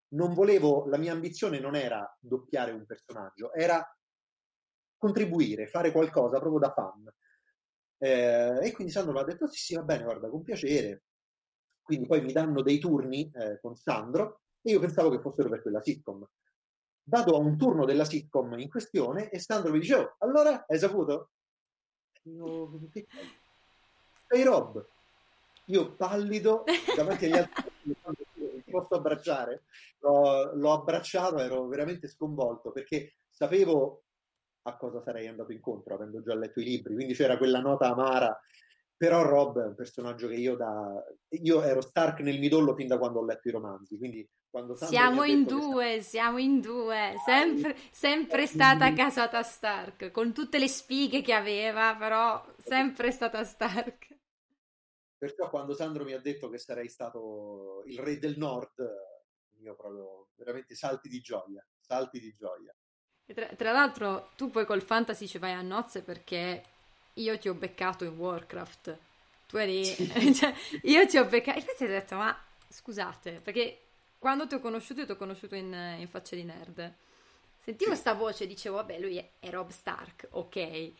non 0.09 0.33
volevo, 0.33 0.87
la 0.87 0.97
mia 0.97 1.11
ambizione 1.11 1.59
non 1.59 1.75
era 1.75 2.17
doppiare 2.19 2.71
un 2.71 2.85
personaggio, 2.85 3.53
era 3.53 3.85
contribuire, 4.97 5.67
fare 5.67 5.91
qualcosa 5.91 6.39
proprio 6.39 6.59
da 6.59 6.73
fan. 6.73 7.13
Eh, 7.97 8.67
e 8.67 8.71
quindi 8.71 8.93
Sandro 8.93 9.13
mi 9.13 9.19
ha 9.19 9.23
detto: 9.23 9.47
Sì, 9.47 9.59
sì, 9.59 9.75
va 9.75 9.83
bene, 9.83 10.03
guarda, 10.03 10.29
con 10.29 10.43
piacere. 10.43 11.03
quindi 11.81 12.07
poi 12.07 12.21
mi 12.21 12.31
danno 12.31 12.61
dei 12.61 12.79
turni 12.79 13.29
eh, 13.33 13.59
con 13.61 13.75
Sandro 13.75 14.41
e 14.61 14.71
io 14.71 14.79
pensavo 14.79 15.09
che 15.11 15.21
fossero 15.21 15.49
per 15.49 15.61
quella 15.61 15.81
sitcom. 15.81 16.27
Vado 17.07 17.35
a 17.35 17.39
un 17.39 17.57
turno 17.57 17.85
della 17.85 18.05
sitcom 18.05 18.57
in 18.57 18.69
questione 18.69 19.29
e 19.29 19.39
Sandro 19.39 19.71
mi 19.71 19.79
dice, 19.79 19.95
oh, 19.95 20.15
allora 20.19 20.65
hai 20.67 20.79
saputo? 20.79 21.29
Io, 22.23 22.79
sei 24.27 24.43
Rob. 24.43 24.94
Io 25.65 25.95
pallido 25.95 26.63
davanti 26.95 27.25
agli 27.25 27.37
altri, 27.37 27.63
posso 28.69 28.95
abbracciare? 28.95 29.63
L'ho, 29.99 30.53
l'ho 30.55 30.71
abbracciato, 30.73 31.39
ero 31.39 31.67
veramente 31.67 32.07
sconvolto 32.07 32.71
perché 32.71 33.15
sapevo 33.29 34.03
a 34.63 34.77
cosa 34.77 35.01
sarei 35.01 35.27
andato 35.27 35.51
incontro 35.51 35.93
avendo 35.93 36.21
già 36.21 36.35
letto 36.35 36.59
i 36.59 36.63
libri, 36.63 36.93
quindi 36.93 37.13
c'era 37.13 37.37
quella 37.37 37.59
nota 37.59 37.91
amara 37.91 38.39
però 38.97 39.23
Rob 39.23 39.61
è 39.61 39.65
un 39.65 39.75
personaggio 39.75 40.27
che 40.27 40.35
io 40.35 40.55
da... 40.55 41.03
Io 41.41 41.61
ero 41.61 41.81
Stark 41.81 42.21
nel 42.21 42.39
midollo 42.39 42.73
fin 42.75 42.87
da 42.87 42.97
quando 42.97 43.19
ho 43.19 43.25
letto 43.25 43.49
i 43.49 43.51
romanzi, 43.51 43.97
quindi 43.97 44.27
quando 44.49 44.73
Siamo 44.75 45.25
in 45.25 45.43
due, 45.43 45.99
sta... 45.99 46.09
siamo 46.09 46.37
in 46.37 46.61
due, 46.61 47.13
sempre, 47.25 47.75
sempre 47.91 48.47
stata 48.47 48.93
casata 48.93 49.43
Stark, 49.43 50.11
con 50.11 50.31
tutte 50.31 50.59
le 50.59 50.69
sfighe 50.69 51.21
che 51.21 51.33
aveva, 51.33 51.93
però 51.99 52.41
sempre 52.57 53.11
stata 53.11 53.43
Stark. 53.43 54.14
Perciò 55.17 55.49
quando 55.49 55.73
Sandro 55.73 56.03
mi 56.03 56.13
ha 56.13 56.19
detto 56.19 56.49
che 56.49 56.57
sarei 56.57 56.89
stato 56.89 57.83
il 57.85 57.97
re 57.99 58.19
del 58.19 58.37
nord, 58.37 58.83
io 59.59 59.75
proprio 59.75 60.27
veramente 60.35 60.75
salti 60.75 61.07
di 61.07 61.19
gioia, 61.19 61.65
salti 61.79 62.19
di 62.19 62.33
gioia. 62.37 62.75
Tra, 63.25 63.47
tra 63.55 63.71
l'altro 63.71 64.31
tu 64.35 64.51
poi 64.51 64.65
col 64.65 64.83
fantasy 64.83 65.27
ci 65.27 65.39
vai 65.39 65.53
a 65.53 65.61
nozze 65.61 66.03
perché 66.03 66.63
io 67.13 67.37
ti 67.37 67.49
ho 67.49 67.53
beccato 67.53 68.03
in 68.03 68.17
Warcraft. 68.17 68.97
Tu 69.47 69.57
eri... 69.57 69.85
Sì. 69.85 70.33
cioè, 70.35 70.53
io 70.83 71.05
ti 71.07 71.17
ho 71.17 71.25
beccato... 71.25 71.59
Infatti 71.59 71.83
ho 71.83 71.87
detto, 71.87 72.15
ma 72.15 72.37
scusate, 72.67 73.39
perché 73.41 73.79
quando 74.17 74.47
ti 74.47 74.55
ho 74.55 74.59
conosciuto, 74.59 75.01
io 75.01 75.05
ti 75.05 75.11
ho 75.13 75.17
conosciuto 75.17 75.55
in, 75.55 75.73
in 75.99 76.07
Facce 76.07 76.35
di 76.35 76.43
Nerd. 76.43 76.93
Sentivo 77.57 77.95
sì. 77.95 78.13
voce 78.13 78.43
e 78.43 78.47
dicevo, 78.47 78.75
vabbè, 78.75 78.99
lui 78.99 79.17
è, 79.17 79.29
è 79.39 79.49
Rob 79.49 79.69
Stark, 79.69 80.27
ok. 80.31 80.91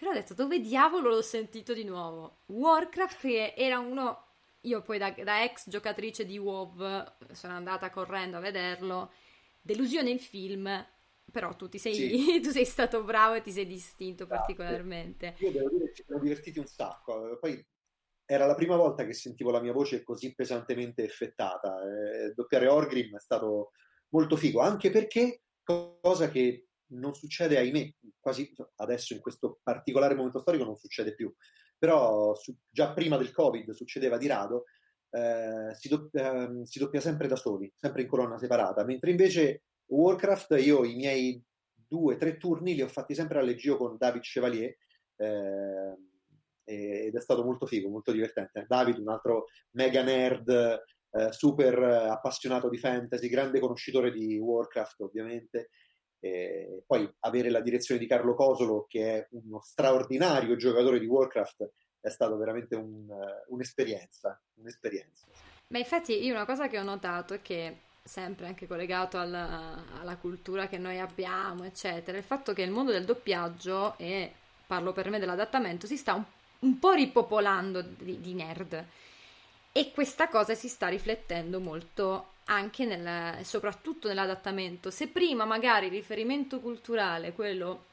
Però 0.00 0.12
ho 0.12 0.14
detto, 0.14 0.32
dove 0.32 0.60
diavolo 0.60 1.10
l'ho 1.10 1.20
sentito 1.20 1.74
di 1.74 1.84
nuovo? 1.84 2.38
Warcraft 2.46 3.52
era 3.54 3.80
uno... 3.80 4.28
Io 4.62 4.80
poi 4.80 4.96
da, 4.96 5.10
da 5.10 5.44
ex 5.44 5.68
giocatrice 5.68 6.24
di 6.24 6.38
WoW 6.38 7.04
sono 7.32 7.52
andata 7.52 7.90
correndo 7.90 8.38
a 8.38 8.40
vederlo. 8.40 9.12
Delusione 9.60 10.08
il 10.08 10.20
film, 10.20 10.86
però 11.30 11.54
tu, 11.54 11.68
sei, 11.76 11.94
sì. 11.94 12.40
tu 12.40 12.48
sei 12.48 12.64
stato 12.64 13.04
bravo 13.04 13.34
e 13.34 13.42
ti 13.42 13.50
sei 13.50 13.66
distinto 13.66 14.22
esatto. 14.24 14.40
particolarmente. 14.40 15.34
Io 15.40 15.52
devo 15.52 15.68
dire 15.68 15.88
che 15.88 15.94
ci 15.96 16.04
siamo 16.06 16.22
divertiti 16.22 16.58
un 16.58 16.66
sacco. 16.66 17.36
Poi 17.38 17.62
era 18.24 18.46
la 18.46 18.54
prima 18.54 18.76
volta 18.76 19.04
che 19.04 19.12
sentivo 19.12 19.50
la 19.50 19.60
mia 19.60 19.72
voce 19.72 20.02
così 20.02 20.34
pesantemente 20.34 21.04
effettata. 21.04 21.76
Eh, 21.82 22.32
doppiare 22.32 22.68
Orgrim 22.68 23.16
è 23.16 23.20
stato 23.20 23.72
molto 24.08 24.36
figo, 24.36 24.60
anche 24.60 24.90
perché, 24.90 25.42
cosa 25.62 26.30
che 26.30 26.69
non 26.90 27.14
succede, 27.14 27.58
ahimè, 27.58 27.94
quasi 28.18 28.52
adesso 28.76 29.14
in 29.14 29.20
questo 29.20 29.60
particolare 29.62 30.14
momento 30.14 30.40
storico 30.40 30.64
non 30.64 30.76
succede 30.76 31.14
più, 31.14 31.32
però 31.78 32.34
su, 32.34 32.54
già 32.68 32.92
prima 32.92 33.16
del 33.16 33.32
Covid 33.32 33.70
succedeva 33.72 34.18
di 34.18 34.26
rado, 34.26 34.64
eh, 35.10 35.74
si, 35.74 35.88
doppia, 35.88 36.48
eh, 36.48 36.66
si 36.66 36.78
doppia 36.78 37.00
sempre 37.00 37.26
da 37.26 37.36
soli, 37.36 37.72
sempre 37.76 38.02
in 38.02 38.08
colonna 38.08 38.38
separata, 38.38 38.84
mentre 38.84 39.10
invece 39.10 39.62
Warcraft 39.86 40.56
io 40.58 40.84
i 40.84 40.94
miei 40.94 41.42
due, 41.72 42.16
tre 42.16 42.36
turni 42.36 42.74
li 42.74 42.82
ho 42.82 42.88
fatti 42.88 43.14
sempre 43.14 43.40
a 43.40 43.42
leggio 43.42 43.76
con 43.76 43.96
David 43.98 44.22
Chevalier 44.22 44.76
eh, 45.16 45.96
ed 46.64 47.14
è 47.14 47.20
stato 47.20 47.42
molto 47.44 47.66
figo, 47.66 47.88
molto 47.88 48.12
divertente. 48.12 48.64
David, 48.68 48.98
un 48.98 49.08
altro 49.08 49.46
mega 49.72 50.02
nerd, 50.02 50.48
eh, 51.10 51.32
super 51.32 51.82
appassionato 51.82 52.68
di 52.68 52.78
fantasy, 52.78 53.28
grande 53.28 53.58
conoscitore 53.58 54.12
di 54.12 54.38
Warcraft 54.38 55.00
ovviamente. 55.00 55.70
E 56.20 56.82
poi 56.86 57.10
avere 57.20 57.50
la 57.50 57.60
direzione 57.60 57.98
di 57.98 58.06
Carlo 58.06 58.34
Cosolo, 58.34 58.84
che 58.86 59.16
è 59.16 59.28
uno 59.30 59.60
straordinario 59.60 60.56
giocatore 60.56 61.00
di 61.00 61.06
Warcraft, 61.06 61.70
è 62.00 62.08
stato 62.10 62.36
veramente 62.36 62.76
un, 62.76 63.08
uh, 63.08 63.52
un'esperienza, 63.54 64.40
un'esperienza. 64.54 65.26
Ma 65.68 65.78
infatti 65.78 66.24
io 66.24 66.34
una 66.34 66.46
cosa 66.46 66.68
che 66.68 66.78
ho 66.78 66.82
notato 66.82 67.34
è 67.34 67.42
che 67.42 67.76
sempre 68.02 68.46
anche 68.46 68.66
collegato 68.66 69.18
alla, 69.18 69.84
alla, 70.00 70.16
cultura 70.16 70.66
che 70.66 70.78
noi 70.78 70.98
abbiamo, 70.98 71.64
eccetera, 71.64 72.18
il 72.18 72.24
fatto 72.24 72.52
che 72.52 72.62
il 72.62 72.70
mondo 72.70 72.90
del 72.90 73.04
doppiaggio, 73.04 73.96
e 73.98 74.32
parlo 74.66 74.92
per 74.92 75.10
me 75.10 75.18
dell'adattamento, 75.18 75.86
si 75.86 75.96
sta 75.96 76.14
un, 76.14 76.24
un 76.60 76.78
po' 76.78 76.92
ripopolando 76.92 77.82
di, 77.82 78.20
di, 78.20 78.34
nerd. 78.34 78.84
E 79.72 79.90
questa 79.92 80.28
cosa 80.28 80.54
si 80.54 80.68
sta 80.68 80.88
riflettendo 80.88 81.60
molto 81.60 82.32
anche 82.50 82.84
nel, 82.84 83.44
soprattutto 83.44 84.08
nell'adattamento. 84.08 84.90
Se 84.90 85.08
prima 85.08 85.44
magari 85.44 85.86
il 85.86 85.92
riferimento 85.92 86.60
culturale, 86.60 87.32
quello 87.32 87.84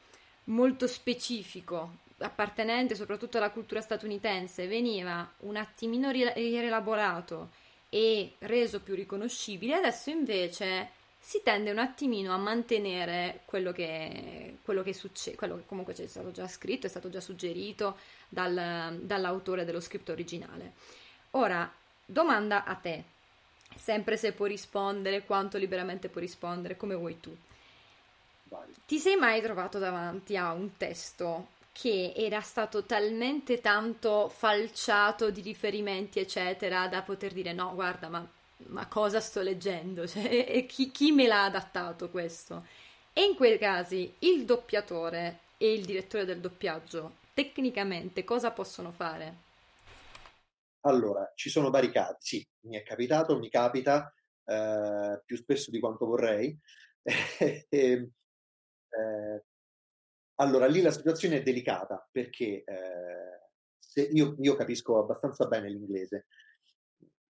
molto 0.46 0.88
specifico, 0.88 2.06
appartenente 2.18 2.96
soprattutto 2.96 3.38
alla 3.38 3.52
cultura 3.52 3.82
statunitense, 3.82 4.68
veniva 4.68 5.32
un 5.40 5.56
attimino 5.56 6.10
rielaborato 6.12 7.50
e 7.90 8.34
reso 8.40 8.82
più 8.82 8.96
riconoscibile, 8.96 9.76
adesso 9.76 10.10
invece 10.10 10.90
si 11.20 11.42
tende 11.44 11.72
un 11.72 11.78
attimino 11.78 12.34
a 12.34 12.38
mantenere 12.38 13.42
quello 13.46 13.72
che, 13.72 14.58
quello 14.64 14.82
che 14.82 14.94
succede, 14.94 15.38
quello 15.38 15.58
che 15.58 15.66
comunque 15.66 15.94
c'è 15.94 16.08
stato 16.08 16.32
già 16.32 16.48
scritto, 16.48 16.88
è 16.88 16.90
stato 16.90 17.10
già 17.10 17.20
suggerito 17.20 17.98
dal, 18.28 18.98
dall'autore 19.02 19.66
dello 19.66 19.82
scritto 19.82 20.14
originale. 20.14 20.74
Ora, 21.32 21.72
domanda 22.06 22.64
a 22.64 22.76
te, 22.76 23.04
sempre 23.78 24.18
se 24.18 24.32
puoi 24.34 24.50
rispondere, 24.50 25.24
quanto 25.24 25.58
liberamente 25.58 26.10
puoi 26.10 26.24
rispondere, 26.24 26.78
come 26.78 26.96
vuoi 26.96 27.20
tu. 27.20 27.36
Ti 28.86 29.00
sei 29.00 29.16
mai 29.16 29.42
trovato 29.42 29.78
davanti 29.80 30.38
a 30.38 30.54
un 30.54 30.76
testo 30.78 31.56
che 31.72 32.14
era 32.16 32.42
stato 32.42 32.84
talmente 32.84 33.62
tanto 33.62 34.30
falciato 34.30 35.30
di 35.30 35.42
riferimenti, 35.42 36.20
eccetera, 36.20 36.88
da 36.88 37.02
poter 37.02 37.34
dire 37.34 37.54
no, 37.54 37.74
guarda, 37.76 38.08
ma, 38.08 38.26
ma 38.68 38.88
cosa 38.88 39.20
sto 39.20 39.42
leggendo? 39.42 40.08
Cioè, 40.08 40.46
e 40.48 40.66
chi, 40.66 40.92
chi 40.92 41.12
me 41.12 41.28
l'ha 41.28 41.44
adattato 41.44 42.10
questo? 42.10 42.66
E 43.14 43.24
in 43.24 43.36
quei 43.36 43.58
casi 43.58 44.12
il 44.20 44.46
doppiatore 44.46 45.40
e 45.58 45.74
il 45.74 45.86
direttore 45.86 46.26
del 46.26 46.40
doppiaggio 46.40 47.26
tecnicamente 47.34 48.24
cosa 48.24 48.50
possono 48.50 48.92
fare? 48.92 49.46
Allora, 50.82 51.32
ci 51.36 51.50
sono 51.50 51.70
vari 51.70 51.92
casi, 51.92 52.16
sì, 52.20 52.48
mi 52.68 52.78
è 52.78 52.84
capitato, 52.84 53.38
mi 53.38 53.50
capita 53.50 54.14
eh, 54.46 55.22
più 55.26 55.36
spesso 55.36 55.72
di 55.72 55.80
quanto 55.80 56.06
vorrei. 56.06 56.58
e, 57.70 58.12
eh, 58.90 59.44
allora, 60.36 60.68
lì 60.68 60.82
la 60.82 60.92
situazione 60.92 61.38
è 61.38 61.44
delicata 61.44 62.08
perché 62.12 62.64
eh, 62.64 64.10
io, 64.12 64.36
io, 64.40 64.56
capisco 64.56 65.00
abbastanza 65.00 65.48
bene 65.48 65.70
l'inglese, 65.70 66.28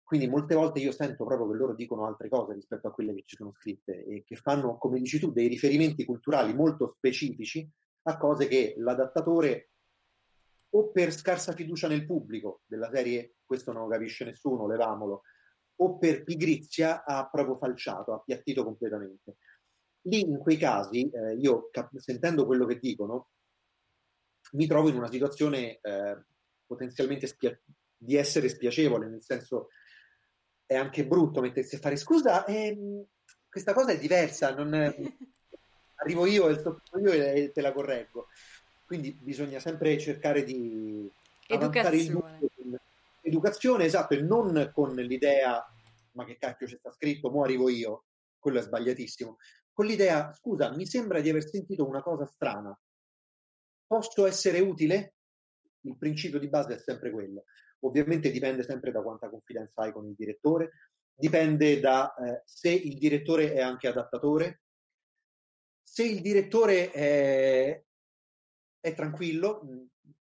quindi 0.03 0.29
molte 0.29 0.55
volte 0.55 0.81
io 0.81 0.93
sento 0.93 1.25
proprio 1.25 1.49
che 1.49 1.57
loro 1.57 1.75
dicono 1.75 2.07
altre 2.07 2.29
cose 2.29 2.55
rispetto 2.55 2.89
a 2.89 2.93
quelle 2.93 3.15
che 3.15 3.23
ci 3.25 3.37
sono 3.37 3.53
scritte 3.53 4.05
e 4.05 4.23
che 4.25 4.37
fanno, 4.37 4.77
come 4.79 4.99
dici 4.99 5.19
tu, 5.19 5.33
dei 5.33 5.49
riferimenti 5.49 6.05
culturali 6.05 6.55
molto 6.55 6.95
specifici 6.97 7.69
a 8.03 8.17
cose 8.17 8.47
che 8.47 8.75
l'adattatore 8.79 9.71
o 10.77 10.91
per 10.91 11.13
scarsa 11.13 11.53
fiducia 11.53 11.89
nel 11.89 12.05
pubblico 12.05 12.63
della 12.67 12.91
serie 12.93 13.37
questo 13.47 13.73
non 13.73 13.83
lo 13.83 13.89
capisce 13.89 14.25
nessuno, 14.25 14.67
levamolo, 14.67 15.23
o 15.77 15.99
per 15.99 16.25
pigrizia 16.25 17.05
ha 17.05 17.29
proprio 17.29 17.57
falciato, 17.57 18.13
ha 18.13 18.17
appiattito 18.17 18.65
completamente. 18.65 19.37
Lì 20.03 20.21
in 20.21 20.39
quei 20.39 20.57
casi, 20.57 21.09
eh, 21.09 21.35
io 21.37 21.69
cap- 21.71 21.97
sentendo 21.97 22.45
quello 22.45 22.67
che 22.67 22.79
dicono, 22.79 23.31
mi 24.53 24.67
trovo 24.67 24.89
in 24.89 24.97
una 24.97 25.11
situazione 25.11 25.79
eh, 25.81 26.25
potenzialmente 26.67 27.27
spia- 27.27 27.59
di 27.97 28.17
essere 28.17 28.49
spiacevole, 28.49 29.09
nel 29.09 29.23
senso 29.23 29.69
è 30.65 30.75
anche 30.75 31.07
brutto 31.07 31.41
mettersi 31.41 31.77
a 31.77 31.79
fare 31.79 31.97
scusa, 31.97 32.45
ehm, 32.45 33.05
questa 33.49 33.73
cosa 33.73 33.93
è 33.93 33.99
diversa, 33.99 34.55
non 34.55 34.75
arrivo 35.97 36.27
io 36.27 36.49
e 36.49 37.53
te 37.53 37.61
la 37.61 37.73
correggo. 37.73 38.29
Quindi 38.87 39.13
bisogna 39.13 39.59
sempre 39.59 39.99
cercare 39.99 40.45
di 40.45 41.11
educazione. 41.49 42.39
Il 42.63 42.81
educazione, 43.21 43.85
esatto, 43.85 44.15
e 44.15 44.23
non 44.23 44.71
con 44.73 44.95
l'idea 44.95 45.65
ma 46.13 46.25
che 46.25 46.39
cacchio 46.39 46.67
c'è 46.67 46.79
sta 46.79 46.93
scritto, 46.93 47.31
mo 47.31 47.43
arrivo 47.43 47.69
io, 47.69 48.05
quello 48.39 48.59
è 48.59 48.63
sbagliatissimo 48.63 49.37
con 49.77 49.85
l'idea, 49.85 50.33
scusa, 50.33 50.75
mi 50.75 50.87
sembra 50.87 51.21
di 51.21 51.29
aver 51.29 51.47
sentito 51.47 51.87
una 51.87 52.01
cosa 52.01 52.25
strana, 52.25 52.75
posso 53.87 54.25
essere 54.25 54.59
utile? 54.61 55.17
Il 55.83 55.99
principio 55.99 56.39
di 56.39 56.49
base 56.49 56.77
è 56.77 56.79
sempre 56.79 57.11
quello. 57.11 57.45
Ovviamente 57.81 58.31
dipende 58.31 58.63
sempre 58.63 58.91
da 58.91 59.03
quanta 59.03 59.29
confidenza 59.29 59.83
hai 59.83 59.93
con 59.93 60.07
il 60.07 60.15
direttore, 60.15 60.71
dipende 61.15 61.79
da 61.79 62.15
eh, 62.15 62.41
se 62.47 62.71
il 62.71 62.97
direttore 62.97 63.53
è 63.53 63.61
anche 63.61 63.87
adattatore, 63.87 64.63
se 65.83 66.05
il 66.05 66.23
direttore 66.23 66.91
è, 66.91 67.85
è 68.87 68.95
tranquillo, 68.95 69.63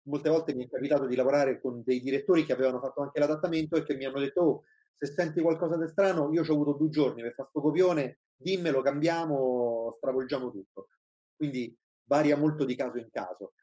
molte 0.03 0.31
volte 0.31 0.55
mi 0.55 0.67
è 0.67 0.69
capitato 0.69 1.07
di 1.07 1.17
lavorare 1.17 1.61
con 1.61 1.83
dei 1.85 2.01
direttori 2.01 2.45
che 2.45 2.53
avevano 2.53 2.79
fatto 2.79 3.03
anche 3.03 3.19
l'adattamento 3.19 3.77
e 3.77 3.83
che 3.83 3.97
mi 3.97 4.05
hanno 4.05 4.21
detto, 4.21 4.41
oh, 4.41 4.63
se 4.97 5.07
senti 5.07 5.41
qualcosa 5.41 5.77
di 5.77 5.89
strano, 5.89 6.33
io 6.33 6.45
ci 6.45 6.51
ho 6.51 6.55
avuto 6.55 6.75
due 6.75 6.89
giorni 6.89 7.23
per 7.23 7.35
fare 7.35 7.49
questo 7.51 7.69
copione, 7.69 8.19
dimmelo, 8.37 8.81
cambiamo, 8.81 9.95
stravolgiamo 9.97 10.53
tutto. 10.53 10.89
Quindi 11.35 11.77
varia 12.05 12.37
molto 12.37 12.65
di 12.65 12.77
caso 12.77 12.99
in 12.99 13.09
caso. 13.11 13.55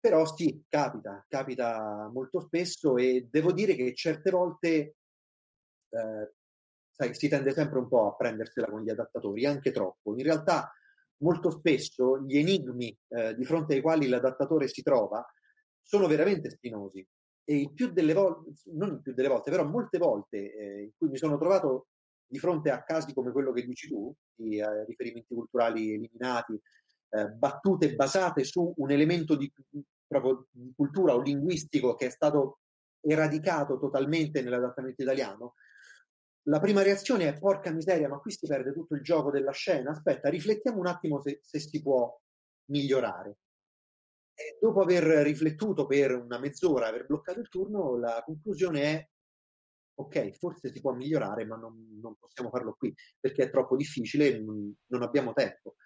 Però 0.00 0.26
sì, 0.26 0.64
capita, 0.68 1.24
capita 1.28 2.10
molto 2.12 2.40
spesso 2.40 2.96
e 2.96 3.28
devo 3.30 3.52
dire 3.52 3.76
che 3.76 3.94
certe 3.94 4.30
volte 4.32 4.96
eh, 5.88 6.32
sai, 6.90 7.14
si 7.14 7.28
tende 7.28 7.52
sempre 7.52 7.78
un 7.78 7.86
po' 7.86 8.08
a 8.08 8.16
prendersela 8.16 8.66
con 8.66 8.82
gli 8.82 8.90
adattatori, 8.90 9.46
anche 9.46 9.70
troppo. 9.70 10.16
In 10.16 10.24
realtà 10.24 10.72
molto 11.22 11.50
spesso 11.50 12.20
gli 12.20 12.36
enigmi 12.36 12.96
eh, 13.08 13.34
di 13.34 13.44
fronte 13.44 13.74
ai 13.74 13.80
quali 13.80 14.08
l'adattatore 14.08 14.68
si 14.68 14.82
trova 14.82 15.24
sono 15.80 16.06
veramente 16.06 16.50
spinosi. 16.50 17.06
E 17.44 17.56
il 17.56 17.72
più 17.72 17.90
delle 17.90 18.12
volte, 18.12 18.52
non 18.72 18.90
il 18.90 19.02
più 19.02 19.14
delle 19.14 19.28
volte, 19.28 19.50
però 19.50 19.64
molte 19.64 19.98
volte 19.98 20.54
eh, 20.54 20.82
in 20.82 20.90
cui 20.96 21.08
mi 21.08 21.16
sono 21.16 21.38
trovato 21.38 21.88
di 22.24 22.38
fronte 22.38 22.70
a 22.70 22.82
casi 22.82 23.12
come 23.12 23.32
quello 23.32 23.52
che 23.52 23.64
dici 23.64 23.88
tu, 23.88 24.14
di 24.34 24.58
eh, 24.58 24.84
riferimenti 24.86 25.34
culturali 25.34 25.92
eliminati, 25.92 26.58
eh, 27.10 27.28
battute 27.28 27.94
basate 27.94 28.44
su 28.44 28.72
un 28.76 28.90
elemento 28.90 29.34
di, 29.34 29.52
proprio 30.06 30.46
di 30.50 30.72
cultura 30.74 31.14
o 31.14 31.20
linguistico 31.20 31.94
che 31.94 32.06
è 32.06 32.10
stato 32.10 32.60
eradicato 33.00 33.78
totalmente 33.78 34.40
nell'adattamento 34.40 35.02
italiano, 35.02 35.54
la 36.44 36.58
prima 36.60 36.82
reazione 36.82 37.28
è 37.28 37.38
porca 37.38 37.70
miseria, 37.70 38.08
ma 38.08 38.18
qui 38.18 38.32
si 38.32 38.46
perde 38.46 38.72
tutto 38.72 38.94
il 38.94 39.02
gioco 39.02 39.30
della 39.30 39.52
scena. 39.52 39.90
Aspetta, 39.90 40.28
riflettiamo 40.28 40.78
un 40.78 40.86
attimo 40.86 41.20
se, 41.20 41.40
se 41.42 41.60
si 41.60 41.80
può 41.82 42.18
migliorare. 42.70 43.38
E 44.34 44.58
dopo 44.60 44.80
aver 44.80 45.04
riflettuto 45.24 45.86
per 45.86 46.14
una 46.14 46.38
mezz'ora, 46.38 46.88
aver 46.88 47.06
bloccato 47.06 47.38
il 47.40 47.48
turno, 47.48 47.96
la 47.96 48.22
conclusione 48.24 48.82
è 48.82 49.08
ok, 49.94 50.30
forse 50.32 50.72
si 50.72 50.80
può 50.80 50.92
migliorare, 50.92 51.44
ma 51.44 51.56
non, 51.56 51.98
non 52.00 52.16
possiamo 52.18 52.50
farlo 52.50 52.74
qui 52.74 52.94
perché 53.20 53.44
è 53.44 53.50
troppo 53.50 53.76
difficile 53.76 54.28
e 54.28 54.38
non, 54.40 54.74
non, 54.86 55.02
abbiamo 55.02 55.32
tempo. 55.32 55.76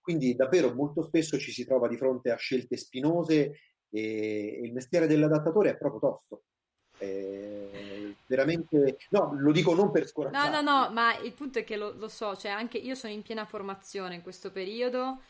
Quindi 0.00 0.34
davvero 0.36 0.72
molto 0.72 1.02
spesso 1.02 1.36
ci 1.38 1.52
si 1.52 1.64
trova 1.66 1.88
di 1.88 1.96
fronte 1.96 2.30
a 2.30 2.36
scelte 2.36 2.76
spinose 2.76 3.58
e, 3.90 4.00
e 4.00 4.60
il 4.62 4.72
mestiere 4.72 5.06
dell'adattatore 5.06 5.70
è 5.70 5.76
proprio 5.76 6.00
tosto. 6.00 6.44
Eh, 6.98 8.05
veramente 8.26 8.98
no, 9.10 9.34
lo 9.38 9.52
dico 9.52 9.74
non 9.74 9.90
per 9.90 10.06
scoraggiare. 10.06 10.50
No, 10.50 10.60
no, 10.60 10.86
no, 10.86 10.92
ma 10.92 11.16
il 11.18 11.32
punto 11.32 11.58
è 11.58 11.64
che 11.64 11.76
lo, 11.76 11.94
lo, 11.96 12.08
so, 12.08 12.36
cioè 12.36 12.50
anche 12.50 12.78
io 12.78 12.94
sono 12.94 13.12
in 13.12 13.22
piena 13.22 13.44
formazione 13.44 14.16
in 14.16 14.22
questo 14.22 14.50
periodo 14.50 15.20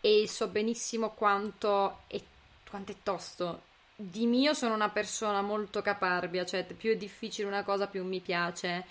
e 0.00 0.26
so 0.28 0.48
benissimo 0.48 1.10
quanto 1.10 2.00
è, 2.06 2.20
quanto 2.68 2.92
è 2.92 2.96
tosto. 3.02 3.70
Di 3.94 4.26
mio 4.26 4.54
sono 4.54 4.74
una 4.74 4.88
persona 4.88 5.42
molto 5.42 5.80
caparbia, 5.82 6.44
cioè 6.44 6.64
più 6.64 6.90
è 6.90 6.96
difficile 6.96 7.46
una 7.46 7.62
cosa 7.62 7.86
più 7.86 8.04
mi 8.04 8.20
piace 8.20 8.84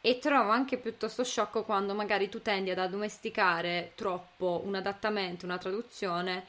e 0.00 0.18
trovo 0.18 0.50
anche 0.50 0.78
piuttosto 0.78 1.22
sciocco 1.22 1.62
quando 1.62 1.94
magari 1.94 2.28
tu 2.28 2.42
tendi 2.42 2.70
ad 2.70 2.78
addomesticare 2.78 3.92
troppo 3.94 4.62
un 4.64 4.74
adattamento, 4.74 5.44
una 5.44 5.58
traduzione 5.58 6.44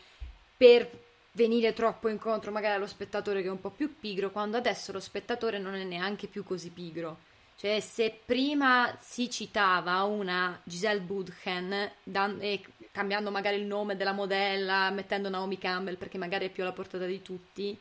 per 0.58 0.90
venire 1.34 1.74
troppo 1.74 2.10
incontro 2.10 2.52
magari 2.52 2.76
allo 2.76 2.88
spettatore 2.88 3.42
che 3.42 3.48
è 3.48 3.52
un 3.52 3.62
po' 3.62 3.70
più 3.70 3.98
pigro, 4.00 4.32
quando 4.32 4.58
adesso 4.58 4.92
lo 4.92 5.00
spettatore 5.00 5.60
non 5.60 5.76
è 5.76 5.84
neanche 5.84 6.28
più 6.28 6.44
così 6.44 6.70
pigro. 6.70 7.32
Cioè, 7.56 7.80
se 7.80 8.20
prima 8.26 8.96
si 9.00 9.30
citava 9.30 10.04
una 10.04 10.60
Giselle 10.64 11.00
Budchen, 11.02 11.92
dan- 12.04 12.38
e 12.42 12.62
cambiando 12.92 13.32
magari 13.32 13.58
il 13.58 13.66
nome 13.66 13.96
della 13.96 14.12
modella, 14.12 14.90
mettendo 14.92 15.30
Naomi 15.30 15.58
Campbell 15.58 15.98
perché 15.98 16.18
magari 16.18 16.46
è 16.46 16.50
più 16.50 16.64
alla 16.64 16.72
portata 16.72 17.06
di 17.06 17.22
tutti, 17.22 17.78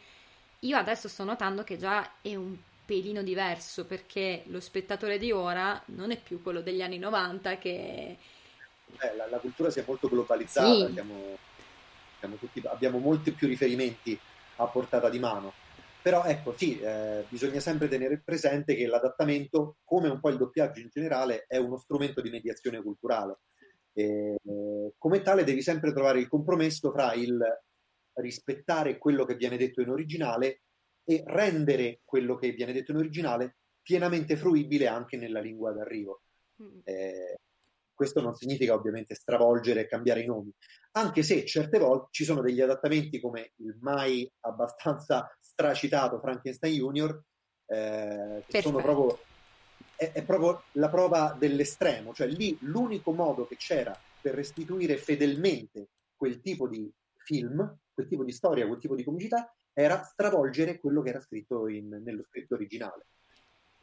io 0.60 0.76
adesso 0.76 1.08
sto 1.08 1.24
notando 1.24 1.64
che 1.64 1.76
già 1.76 2.12
è 2.20 2.34
un 2.34 2.56
pelino 2.84 3.22
diverso 3.22 3.84
perché 3.84 4.44
lo 4.46 4.60
spettatore 4.60 5.18
di 5.18 5.32
ora 5.32 5.80
non 5.86 6.10
è 6.10 6.16
più 6.18 6.42
quello 6.42 6.60
degli 6.60 6.82
anni 6.82 6.98
90 6.98 7.58
che... 7.58 8.16
Eh, 8.98 9.16
la, 9.16 9.26
la, 9.28 9.38
cultura 9.38 9.70
si 9.70 9.80
è 9.80 9.84
molto 9.86 10.08
globalizzata, 10.08 10.86
sì. 10.86 10.92
siamo 10.92 11.36
tutti, 12.38 12.62
abbiamo 12.66 12.98
molti 12.98 13.32
più 13.32 13.46
riferimenti 13.48 14.18
a 14.56 14.66
portata 14.66 15.08
di 15.08 15.18
mano. 15.18 15.52
Però 16.02 16.24
ecco, 16.24 16.56
sì, 16.56 16.80
eh, 16.80 17.24
bisogna 17.28 17.60
sempre 17.60 17.86
tenere 17.86 18.20
presente 18.24 18.74
che 18.74 18.86
l'adattamento, 18.86 19.76
come 19.84 20.08
un 20.08 20.18
po' 20.18 20.30
il 20.30 20.36
doppiaggio 20.36 20.80
in 20.80 20.88
generale, 20.90 21.44
è 21.46 21.58
uno 21.58 21.76
strumento 21.76 22.20
di 22.20 22.30
mediazione 22.30 22.82
culturale. 22.82 23.38
E, 23.92 24.36
eh, 24.42 24.94
come 24.98 25.22
tale 25.22 25.44
devi 25.44 25.62
sempre 25.62 25.92
trovare 25.92 26.18
il 26.18 26.28
compromesso 26.28 26.90
fra 26.90 27.12
il 27.14 27.38
rispettare 28.14 28.98
quello 28.98 29.24
che 29.24 29.36
viene 29.36 29.56
detto 29.56 29.80
in 29.80 29.90
originale 29.90 30.62
e 31.04 31.22
rendere 31.26 32.00
quello 32.04 32.36
che 32.36 32.50
viene 32.50 32.72
detto 32.72 32.90
in 32.90 32.98
originale 32.98 33.56
pienamente 33.80 34.36
fruibile 34.36 34.86
anche 34.86 35.16
nella 35.16 35.40
lingua 35.40 35.72
d'arrivo. 35.72 36.22
Mm. 36.62 36.80
Eh, 36.84 37.40
questo 37.94 38.20
non 38.20 38.34
significa 38.34 38.74
ovviamente 38.74 39.14
stravolgere 39.14 39.82
e 39.82 39.86
cambiare 39.86 40.22
i 40.22 40.26
nomi, 40.26 40.52
anche 40.92 41.22
se 41.22 41.44
certe 41.46 41.78
volte 41.78 42.08
ci 42.10 42.24
sono 42.24 42.40
degli 42.40 42.60
adattamenti 42.60 43.20
come 43.20 43.52
il 43.56 43.76
mai 43.80 44.30
abbastanza 44.40 45.34
stracitato 45.40 46.18
Frankenstein 46.18 46.74
Junior, 46.74 47.22
eh, 47.66 48.42
che 48.46 48.62
sono 48.62 48.78
proprio, 48.82 49.18
è, 49.96 50.12
è 50.12 50.24
proprio 50.24 50.62
la 50.72 50.88
prova 50.88 51.34
dell'estremo, 51.38 52.12
cioè 52.12 52.26
lì 52.26 52.56
l'unico 52.62 53.12
modo 53.12 53.46
che 53.46 53.56
c'era 53.56 53.98
per 54.20 54.34
restituire 54.34 54.96
fedelmente 54.98 55.88
quel 56.14 56.40
tipo 56.40 56.68
di 56.68 56.90
film, 57.24 57.78
quel 57.92 58.06
tipo 58.06 58.24
di 58.24 58.32
storia, 58.32 58.66
quel 58.66 58.78
tipo 58.78 58.94
di 58.94 59.04
comicità, 59.04 59.52
era 59.72 60.02
stravolgere 60.02 60.78
quello 60.78 61.00
che 61.02 61.08
era 61.08 61.20
scritto 61.20 61.68
in, 61.68 61.88
nello 62.04 62.24
scritto 62.24 62.54
originale 62.54 63.06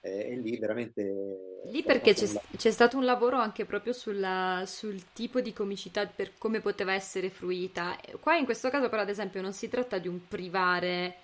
e, 0.01 0.35
lì 0.41 0.57
veramente... 0.57 1.61
Lì 1.65 1.83
perché 1.83 2.13
c'è, 2.13 2.27
c'è, 2.55 2.71
stato 2.71 2.97
un 2.97 3.05
lavoro 3.05 3.37
anche 3.37 3.65
proprio 3.65 3.93
sulla, 3.93 4.63
sul 4.65 5.11
tipo 5.13 5.41
di 5.41 5.51
comicità, 5.53 6.05
per 6.05 6.31
come 6.37 6.61
poteva 6.61 6.93
essere 6.93 7.29
fruita. 7.29 7.97
Qua 8.19 8.37
in 8.37 8.45
questo 8.45 8.69
caso 8.69 8.89
però 8.89 9.01
ad 9.01 9.09
esempio 9.09 9.41
non 9.41 9.53
si 9.53 9.67
tratta 9.67 9.97
di 9.97 10.07
un 10.07 10.27
privare 10.27 11.15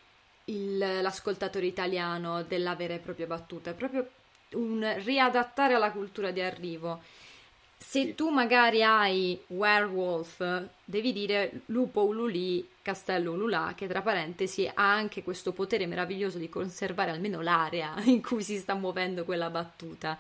il, 0.46 0.78
l'ascoltatore 0.78 1.66
italiano 1.66 2.44
della 2.44 2.76
vera 2.76 2.94
e 2.94 3.00
propria 3.00 3.28
battuta, 3.28 3.72
è 3.72 3.74
proprio 3.74 4.08
un 4.52 4.94
riadattare 5.04 5.74
alla 5.74 5.92
cultura 5.92 6.32
di 6.32 6.42
arrivo 6.42 7.02
se 7.78 8.16
tu 8.16 8.30
magari 8.30 8.84
hai 8.84 9.40
werewolf, 9.48 10.64
devi 10.84 11.14
dire 11.14 11.62
lupo 11.68 12.04
ululì, 12.04 12.68
castello 12.82 13.34
ululà, 13.34 13.74
che 13.76 13.88
tra 13.88 14.02
parentesi 14.02 14.68
ha 14.68 14.94
anche 14.94 15.24
questo 15.24 15.52
potere 15.52 15.86
meraviglioso 15.86 16.38
di 16.38 16.50
conservare 16.50 17.12
almeno 17.12 17.42
l'area 17.42 17.94
in 18.06 18.22
cui 18.22 18.44
si 18.44 18.58
sta 18.58 18.74
muovendo 18.74 19.24
quella 19.24 19.50
battuta. 19.50 20.18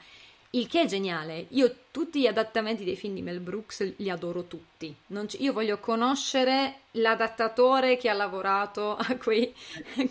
Il 0.52 0.68
che 0.68 0.82
è 0.82 0.86
geniale. 0.86 1.48
Io 1.50 1.76
tutti 1.92 2.22
gli 2.22 2.28
adattamenti 2.28 2.86
dei 2.86 2.96
film 2.96 3.16
di 3.16 3.22
Mel 3.22 3.42
Brooks 3.42 3.96
li 3.98 4.10
adoro 4.10 4.46
tutti. 4.46 4.96
C- 5.28 5.38
io 5.40 5.52
voglio 5.52 5.80
conoscere 5.80 6.80
l'adattatore 6.92 7.98
che 7.98 8.10
ha 8.10 8.14
lavorato 8.14 8.96
a 8.98 9.18
quei... 9.18 9.54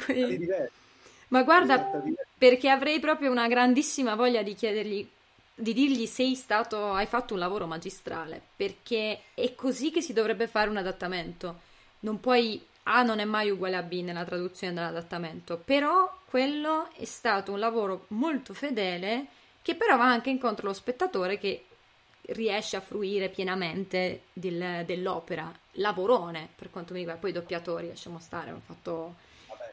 quei... 0.04 0.46
Ma 1.28 1.42
guarda, 1.42 2.02
perché 2.36 2.68
avrei 2.68 3.00
proprio 3.00 3.30
una 3.30 3.48
grandissima 3.48 4.14
voglia 4.14 4.42
di 4.42 4.54
chiedergli 4.54 5.08
di 5.54 5.72
dirgli 5.72 6.06
sei 6.06 6.34
stato, 6.34 6.92
hai 6.92 7.06
fatto 7.06 7.34
un 7.34 7.40
lavoro 7.40 7.66
magistrale, 7.66 8.40
perché 8.56 9.20
è 9.34 9.54
così 9.54 9.90
che 9.90 10.00
si 10.00 10.12
dovrebbe 10.12 10.48
fare 10.48 10.68
un 10.68 10.76
adattamento. 10.76 11.60
Non 12.00 12.20
puoi, 12.20 12.64
A 12.84 13.02
non 13.02 13.20
è 13.20 13.24
mai 13.24 13.50
uguale 13.50 13.76
a 13.76 13.82
B 13.82 14.02
nella 14.02 14.24
traduzione 14.24 14.74
dell'adattamento, 14.74 15.56
però 15.56 16.12
quello 16.26 16.90
è 16.96 17.04
stato 17.04 17.52
un 17.52 17.58
lavoro 17.60 18.06
molto 18.08 18.52
fedele 18.52 19.26
che 19.62 19.74
però 19.76 19.96
va 19.96 20.06
anche 20.06 20.30
incontro 20.30 20.66
allo 20.66 20.74
spettatore 20.74 21.38
che 21.38 21.64
riesce 22.28 22.76
a 22.76 22.80
fruire 22.80 23.28
pienamente 23.28 24.24
del, 24.32 24.84
dell'opera. 24.84 25.52
Lavorone, 25.78 26.48
per 26.54 26.70
quanto 26.70 26.92
mi 26.92 26.98
riguarda, 26.98 27.20
poi 27.20 27.30
i 27.30 27.34
doppiatori, 27.34 27.88
lasciamo 27.88 28.18
stare, 28.18 28.50
ho 28.50 28.60
fatto... 28.64 29.14
Vabbè, 29.48 29.72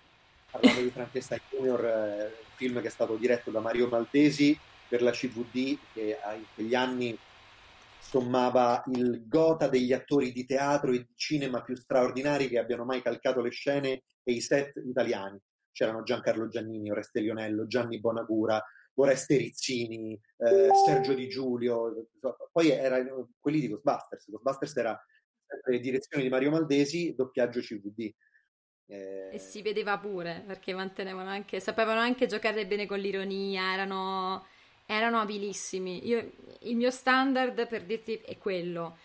parlando 0.49 0.81
di 0.81 0.89
Frankenstein 0.89 1.41
Junior, 1.49 1.85
eh, 1.85 2.43
film 2.55 2.81
che 2.81 2.87
è 2.87 2.91
stato 2.91 3.15
diretto 3.15 3.51
da 3.51 3.59
Mario 3.59 3.87
Maltesi, 3.87 4.57
per 4.91 5.01
la 5.01 5.11
CVD 5.11 5.77
che 5.93 6.17
in 6.35 6.43
quegli 6.53 6.75
anni 6.75 7.17
sommava 7.97 8.83
il 8.87 9.25
gota 9.25 9.69
degli 9.69 9.93
attori 9.93 10.33
di 10.33 10.45
teatro 10.45 10.91
e 10.91 10.97
di 10.97 11.13
cinema 11.15 11.61
più 11.61 11.77
straordinari 11.77 12.49
che 12.49 12.59
abbiano 12.59 12.83
mai 12.83 13.01
calcato 13.01 13.39
le 13.39 13.51
scene 13.51 14.03
e 14.21 14.33
i 14.33 14.41
set 14.41 14.73
italiani. 14.85 15.39
C'erano 15.71 16.03
Giancarlo 16.03 16.49
Giannini, 16.49 16.91
Oreste 16.91 17.21
Lionello, 17.21 17.67
Gianni 17.67 18.01
Bonagura, 18.01 18.61
Oreste 18.95 19.37
Rizzini, 19.37 20.11
eh, 20.11 20.67
Sergio 20.85 21.13
Di 21.13 21.29
Giulio, 21.29 22.09
poi 22.51 22.71
erano 22.71 23.29
quelli 23.39 23.61
di 23.61 23.69
Ghostbusters. 23.69 24.29
Ghostbusters 24.29 24.75
era 24.75 25.05
direzione 25.79 26.23
di 26.23 26.29
Mario 26.29 26.49
Maldesi, 26.49 27.15
doppiaggio 27.15 27.61
CVD. 27.61 28.13
Eh... 28.87 29.29
E 29.31 29.39
si 29.39 29.61
vedeva 29.61 29.97
pure 29.97 30.43
perché 30.45 30.73
mantenevano 30.73 31.29
anche, 31.29 31.61
sapevano 31.61 32.01
anche 32.01 32.25
giocare 32.25 32.67
bene 32.67 32.85
con 32.85 32.99
l'ironia, 32.99 33.71
erano 33.71 34.45
erano 34.91 35.21
abilissimi. 35.21 36.05
Io, 36.05 36.31
il 36.63 36.75
mio 36.75 36.91
standard 36.91 37.65
per 37.67 37.83
dirti 37.83 38.15
è 38.17 38.37
quello. 38.37 38.97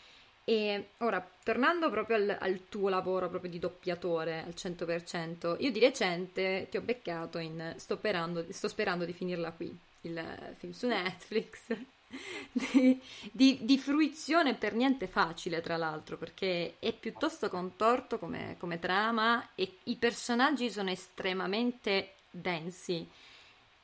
E 0.43 0.91
ora, 0.99 1.27
tornando 1.43 1.91
proprio 1.91 2.17
al, 2.17 2.37
al, 2.39 2.69
tuo 2.69 2.89
lavoro 2.89 3.29
proprio 3.29 3.51
di 3.51 3.59
doppiatore 3.59 4.45
al 4.45 4.55
100%, 4.57 5.57
io 5.59 5.71
di 5.73 5.81
recente 5.81 6.69
ti 6.71 6.77
ho 6.77 6.83
beccato 6.83 7.39
in 7.39 7.75
Sto 7.77 7.97
sperando, 7.97 8.45
sto 8.51 8.69
sperando 8.69 9.05
di 9.05 9.13
finirla 9.13 9.51
qui, 9.51 9.77
il 10.03 10.55
film 10.57 10.73
su 10.73 10.87
Netflix, 10.87 11.77
di, 12.53 13.01
di, 13.33 13.59
di, 13.63 13.79
fruizione 13.79 14.55
per 14.55 14.75
niente 14.75 15.09
facile, 15.09 15.61
tra 15.61 15.77
l'altro, 15.77 16.17
perché 16.17 16.77
è 16.79 16.93
piuttosto 16.93 17.49
contorto 17.49 18.21
come, 18.21 18.55
come 18.59 18.79
trama 18.79 19.51
e 19.57 19.79
i 19.85 19.97
personaggi 19.97 20.71
sono 20.71 20.91
estremamente 20.91 22.13
densi. 22.31 23.09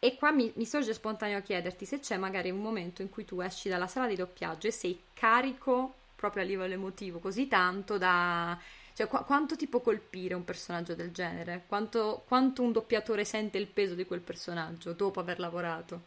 E 0.04 0.16
qua 0.16 0.32
mi, 0.32 0.52
mi 0.56 0.66
sorge 0.66 0.94
spontaneo 0.94 1.38
a 1.38 1.42
chiederti 1.42 1.84
se 1.84 2.00
c'è 2.00 2.16
magari 2.16 2.50
un 2.50 2.58
momento 2.60 3.02
in 3.02 3.08
cui 3.08 3.24
tu 3.24 3.40
esci 3.40 3.68
dalla 3.68 3.86
sala 3.86 4.08
di 4.08 4.16
doppiaggio 4.16 4.66
e 4.66 4.72
sei 4.72 5.00
carico 5.14 5.94
proprio 6.16 6.42
a 6.42 6.46
livello 6.46 6.74
emotivo 6.74 7.20
così 7.20 7.46
tanto 7.46 7.98
da... 7.98 8.58
Cioè, 8.94 9.06
qu- 9.06 9.24
quanto 9.24 9.54
ti 9.54 9.68
può 9.68 9.80
colpire 9.80 10.34
un 10.34 10.42
personaggio 10.42 10.96
del 10.96 11.12
genere? 11.12 11.62
Quanto, 11.68 12.24
quanto 12.26 12.62
un 12.62 12.72
doppiatore 12.72 13.24
sente 13.24 13.58
il 13.58 13.68
peso 13.68 13.94
di 13.94 14.04
quel 14.04 14.22
personaggio 14.22 14.92
dopo 14.92 15.20
aver 15.20 15.38
lavorato? 15.38 16.00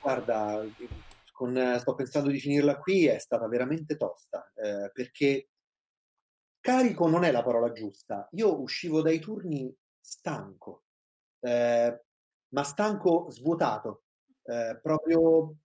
Guarda, 0.00 0.64
con, 1.32 1.76
sto 1.78 1.94
pensando 1.94 2.30
di 2.30 2.40
finirla 2.40 2.78
qui, 2.78 3.06
è 3.06 3.18
stata 3.20 3.46
veramente 3.46 3.96
tosta, 3.96 4.50
eh, 4.56 4.90
perché 4.92 5.50
carico 6.60 7.08
non 7.08 7.22
è 7.22 7.30
la 7.30 7.44
parola 7.44 7.70
giusta. 7.70 8.28
Io 8.32 8.60
uscivo 8.60 9.02
dai 9.02 9.20
turni 9.20 9.72
stanco, 10.00 10.82
eh, 11.40 12.02
ma 12.54 12.62
stanco 12.62 13.26
svuotato, 13.30 14.04
eh, 14.44 14.78
proprio 14.80 15.56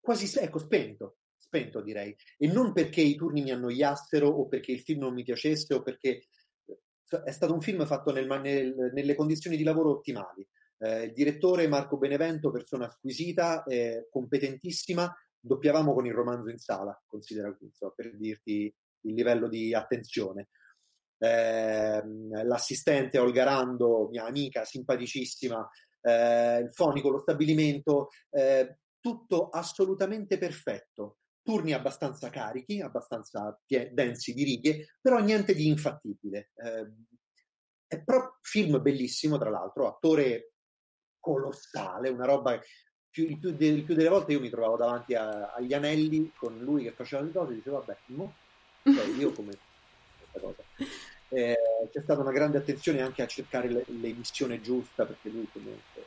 quasi, 0.00 0.32
ecco, 0.38 0.58
spento, 0.58 1.18
spento 1.36 1.82
direi. 1.82 2.16
E 2.38 2.46
non 2.46 2.72
perché 2.72 3.00
i 3.00 3.16
turni 3.16 3.42
mi 3.42 3.50
annoiassero 3.50 4.28
o 4.28 4.46
perché 4.46 4.72
il 4.72 4.80
film 4.80 5.00
non 5.00 5.12
mi 5.12 5.24
piacesse 5.24 5.74
o 5.74 5.82
perché 5.82 6.28
è 7.24 7.30
stato 7.30 7.52
un 7.52 7.60
film 7.60 7.84
fatto 7.86 8.12
nel, 8.12 8.26
nel, 8.26 8.90
nelle 8.94 9.14
condizioni 9.14 9.56
di 9.56 9.64
lavoro 9.64 9.90
ottimali. 9.90 10.46
Eh, 10.78 11.04
il 11.04 11.12
direttore 11.12 11.66
Marco 11.66 11.98
Benevento, 11.98 12.52
persona 12.52 12.88
squisita, 12.90 13.64
eh, 13.64 14.06
competentissima, 14.10 15.12
doppiavamo 15.40 15.92
con 15.94 16.06
il 16.06 16.12
romanzo 16.14 16.50
in 16.50 16.58
sala, 16.58 16.96
considera 17.06 17.56
so, 17.72 17.92
per 17.96 18.16
dirti 18.16 18.72
il 19.02 19.14
livello 19.14 19.48
di 19.48 19.74
attenzione. 19.74 20.48
Eh, 21.18 22.02
l'assistente 22.44 23.18
Olga 23.18 23.42
Rando, 23.42 24.08
mia 24.10 24.24
amica, 24.24 24.64
simpaticissima, 24.64 25.68
eh, 26.02 26.58
il 26.60 26.72
fonico, 26.72 27.10
lo 27.10 27.20
stabilimento, 27.20 28.08
eh, 28.30 28.78
tutto 29.00 29.48
assolutamente 29.48 30.38
perfetto. 30.38 31.18
Turni 31.42 31.72
abbastanza 31.72 32.28
carichi, 32.28 32.80
abbastanza 32.80 33.58
pie- 33.64 33.90
densi 33.92 34.34
di 34.34 34.44
righe, 34.44 34.96
però 35.00 35.18
niente 35.18 35.54
di 35.54 35.66
infattibile. 35.66 36.50
Eh, 36.56 36.92
è 37.86 38.02
proprio 38.02 38.36
film 38.42 38.82
bellissimo, 38.82 39.38
tra 39.38 39.48
l'altro, 39.48 39.88
attore 39.88 40.52
colossale, 41.18 42.10
una 42.10 42.26
roba 42.26 42.60
più, 43.10 43.24
il, 43.24 43.38
più 43.38 43.52
de, 43.52 43.66
il, 43.66 43.84
più, 43.84 43.94
delle 43.94 44.08
volte 44.08 44.32
io 44.32 44.40
mi 44.40 44.50
trovavo 44.50 44.76
davanti 44.76 45.14
a, 45.14 45.52
agli 45.52 45.72
anelli 45.72 46.32
con 46.36 46.58
lui 46.58 46.84
che 46.84 46.92
faceva 46.92 47.22
le 47.22 47.32
cose 47.32 47.52
e 47.52 47.54
dicevo 47.56 47.78
vabbè, 47.78 47.96
no? 48.06 48.34
cioè, 48.84 49.06
io 49.16 49.32
come 49.32 49.56
questa 50.30 50.40
cosa. 50.40 50.62
Eh, 51.30 51.56
c'è 51.92 52.00
stata 52.00 52.20
una 52.20 52.32
grande 52.32 52.58
attenzione 52.58 53.02
anche 53.02 53.22
a 53.22 53.26
cercare 53.26 53.68
l'emissione 53.68 54.60
giusta 54.60 55.04
perché 55.04 55.28
lui 55.28 55.48
comunque 55.52 56.06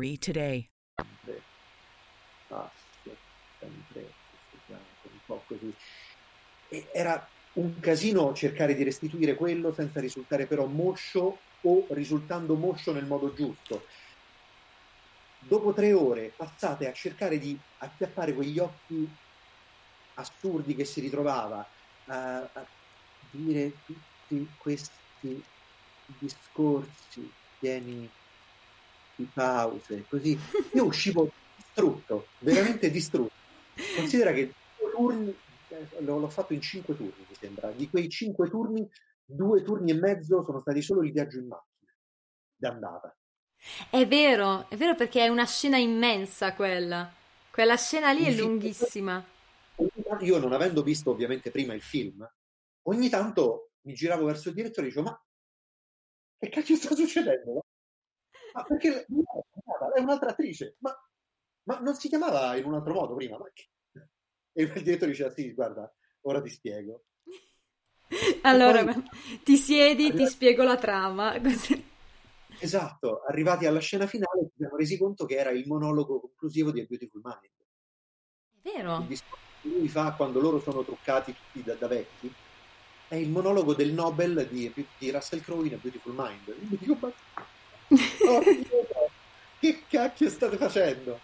Recovery 0.01 0.17
Today. 0.17 0.69
Era 6.91 7.29
un 7.53 7.79
casino 7.79 8.33
cercare 8.33 8.73
di 8.73 8.83
restituire 8.83 9.35
quello 9.35 9.73
senza 9.73 9.99
risultare 9.99 10.47
però 10.47 10.65
moscio 10.65 11.37
o 11.61 11.85
risultando 11.89 12.55
moscio 12.55 12.91
nel 12.93 13.05
modo 13.05 13.33
giusto. 13.33 13.85
Dopo 15.39 15.73
tre 15.73 15.93
ore 15.93 16.33
passate 16.35 16.87
a 16.87 16.93
cercare 16.93 17.37
di 17.37 17.57
acchiappare 17.79 18.33
quegli 18.33 18.59
occhi 18.59 19.07
assurdi 20.15 20.75
che 20.75 20.85
si 20.85 21.01
ritrovava, 21.01 21.67
a, 22.05 22.37
a 22.37 22.65
dire 23.31 23.73
tutti 23.85 24.47
questi 24.57 25.43
discorsi 26.19 27.31
pieni 27.59 28.09
di 29.21 29.29
pause, 29.31 30.05
così. 30.07 30.37
Io 30.73 30.85
uscivo 30.85 31.31
distrutto, 31.55 32.27
veramente 32.39 32.89
distrutto. 32.89 33.33
Considera 33.95 34.31
che 34.33 34.53
turni, 34.91 35.35
eh, 35.69 36.01
l'ho 36.01 36.29
fatto 36.29 36.53
in 36.53 36.61
cinque 36.61 36.95
turni, 36.95 37.25
mi 37.27 37.35
sembra. 37.39 37.71
Di 37.71 37.89
quei 37.89 38.09
cinque 38.09 38.49
turni, 38.49 38.87
due 39.25 39.63
turni 39.63 39.91
e 39.91 39.95
mezzo 39.95 40.43
sono 40.43 40.59
stati 40.59 40.81
solo 40.81 41.03
il 41.03 41.11
viaggio 41.11 41.37
in 41.37 41.47
macchina, 41.47 41.91
d'andata. 42.55 43.15
È 43.89 44.07
vero, 44.07 44.67
è 44.69 44.75
vero 44.75 44.95
perché 44.95 45.23
è 45.23 45.27
una 45.27 45.45
scena 45.45 45.77
immensa 45.77 46.53
quella. 46.53 47.11
Quella 47.51 47.77
scena 47.77 48.11
lì 48.11 48.25
è 48.25 48.31
lunghissima. 48.31 49.23
Io 50.21 50.37
non 50.37 50.53
avendo 50.53 50.83
visto 50.83 51.09
ovviamente 51.09 51.51
prima 51.51 51.73
il 51.73 51.81
film, 51.81 52.27
ogni 52.83 53.09
tanto 53.09 53.71
mi 53.81 53.93
giravo 53.93 54.25
verso 54.25 54.49
il 54.49 54.55
direttore 54.55 54.87
e 54.87 54.89
dicevo 54.89 55.09
ma 55.09 55.23
che 56.37 56.49
cacchio 56.49 56.75
sta 56.75 56.95
succedendo? 56.95 57.63
Ma 58.53 58.63
perché 58.63 59.05
è 59.05 59.99
un'altra 59.99 60.29
attrice, 60.29 60.75
ma, 60.79 60.93
ma, 61.63 61.79
non 61.79 61.95
si 61.95 62.07
chiamava 62.07 62.55
in 62.55 62.65
un 62.65 62.75
altro 62.75 62.93
modo 62.93 63.15
prima? 63.15 63.37
E 64.53 64.63
il 64.63 64.83
direttore 64.83 65.11
diceva 65.11 65.31
sì, 65.31 65.53
guarda, 65.53 65.91
ora 66.21 66.41
ti 66.41 66.49
spiego. 66.49 67.03
Allora, 68.43 68.83
poi, 68.83 69.03
ti 69.43 69.55
siedi, 69.55 70.07
arrivati... 70.07 70.23
ti 70.25 70.29
spiego 70.29 70.63
la 70.63 70.77
trama. 70.77 71.33
Esatto, 72.63 73.23
arrivati 73.23 73.65
alla 73.65 73.79
scena 73.79 74.05
finale 74.05 74.43
ci 74.49 74.57
siamo 74.57 74.75
resi 74.75 74.95
conto 74.95 75.25
che 75.25 75.35
era 75.35 75.49
il 75.49 75.65
monologo 75.65 76.19
conclusivo 76.19 76.69
di 76.69 76.81
A 76.81 76.85
Beautiful 76.87 77.21
Mind. 77.23 77.39
È 78.61 78.69
vero. 78.69 79.07
Che 79.07 79.17
lui 79.61 79.87
fa 79.87 80.13
quando 80.13 80.39
loro 80.39 80.59
sono 80.59 80.83
truccati 80.83 81.33
tutti 81.33 81.63
da, 81.63 81.73
da 81.73 81.87
vecchi 81.87 82.31
è 83.11 83.15
il 83.15 83.29
monologo 83.29 83.73
del 83.73 83.91
Nobel 83.91 84.47
di, 84.49 84.73
di 84.97 85.11
Russell 85.11 85.41
Crowe 85.41 85.67
in 85.67 85.73
A 85.73 85.77
Beautiful 85.77 86.13
Mind. 86.15 86.47
Io 86.47 86.77
dico, 86.79 86.95
ma 86.97 87.11
oh, 88.27 88.41
che 89.59 89.83
cacchio 89.87 90.29
state 90.29 90.57
facendo? 90.57 91.19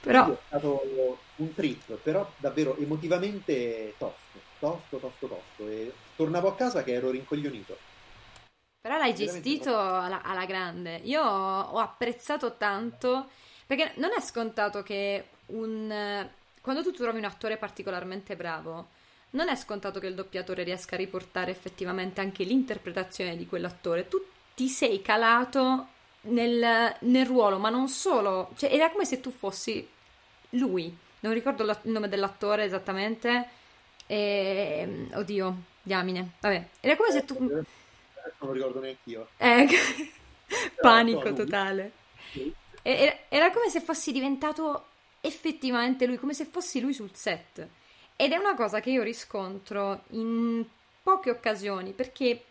Però... 0.00 0.32
È 0.32 0.38
stato 0.46 1.18
un 1.36 1.54
trip, 1.54 1.94
però 1.94 2.30
davvero 2.36 2.76
emotivamente 2.76 3.94
tosto, 3.98 4.38
tosto, 4.58 4.96
tosto, 4.98 5.26
tosto. 5.26 5.68
E 5.68 5.92
tornavo 6.16 6.48
a 6.48 6.54
casa 6.54 6.82
che 6.82 6.92
ero 6.92 7.10
rincoglionito. 7.10 7.76
Però 8.80 8.96
l'hai 8.96 9.14
gestito 9.14 9.76
alla, 9.76 10.22
alla, 10.22 10.46
grande. 10.46 11.00
Io 11.04 11.22
ho 11.22 11.78
apprezzato 11.78 12.56
tanto, 12.56 13.28
perché 13.66 13.92
non 13.96 14.10
è 14.16 14.20
scontato 14.20 14.82
che 14.82 15.28
un... 15.46 16.28
Quando 16.60 16.82
tu 16.82 16.92
trovi 16.92 17.18
un 17.18 17.24
attore 17.24 17.56
particolarmente 17.56 18.36
bravo, 18.36 18.88
non 19.30 19.48
è 19.48 19.56
scontato 19.56 20.00
che 20.00 20.06
il 20.06 20.14
doppiatore 20.14 20.62
riesca 20.62 20.94
a 20.94 20.98
riportare 20.98 21.50
effettivamente 21.50 22.20
anche 22.20 22.44
l'interpretazione 22.44 23.36
di 23.36 23.46
quell'attore. 23.46 24.08
Tu 24.08 24.22
ti 24.58 24.68
sei 24.68 25.00
calato 25.02 25.86
nel, 26.22 26.96
nel 26.98 27.26
ruolo, 27.26 27.60
ma 27.60 27.70
non 27.70 27.86
solo, 27.86 28.50
cioè 28.56 28.74
era 28.74 28.90
come 28.90 29.04
se 29.04 29.20
tu 29.20 29.30
fossi 29.30 29.88
lui. 30.50 30.92
Non 31.20 31.32
ricordo 31.32 31.62
la, 31.62 31.78
il 31.84 31.92
nome 31.92 32.08
dell'attore 32.08 32.64
esattamente. 32.64 33.50
E, 34.04 35.06
oddio, 35.14 35.56
diamine. 35.80 36.30
Vabbè, 36.40 36.68
era 36.80 36.96
come 36.96 37.12
se 37.12 37.24
tu. 37.24 37.38
Non 37.38 37.64
lo 38.40 38.52
ricordo 38.52 38.80
neanche 38.80 38.98
io. 39.04 39.28
Eh, 39.36 39.68
panico 40.82 41.32
totale. 41.32 41.92
era, 42.82 43.16
era 43.28 43.52
come 43.52 43.70
se 43.70 43.80
fossi 43.80 44.10
diventato 44.10 44.86
effettivamente 45.20 46.04
lui, 46.04 46.18
come 46.18 46.34
se 46.34 46.46
fossi 46.46 46.80
lui 46.80 46.94
sul 46.94 47.14
set. 47.14 47.64
Ed 48.16 48.32
è 48.32 48.36
una 48.36 48.56
cosa 48.56 48.80
che 48.80 48.90
io 48.90 49.04
riscontro 49.04 50.02
in 50.10 50.66
poche 51.00 51.30
occasioni, 51.30 51.92
perché 51.92 52.42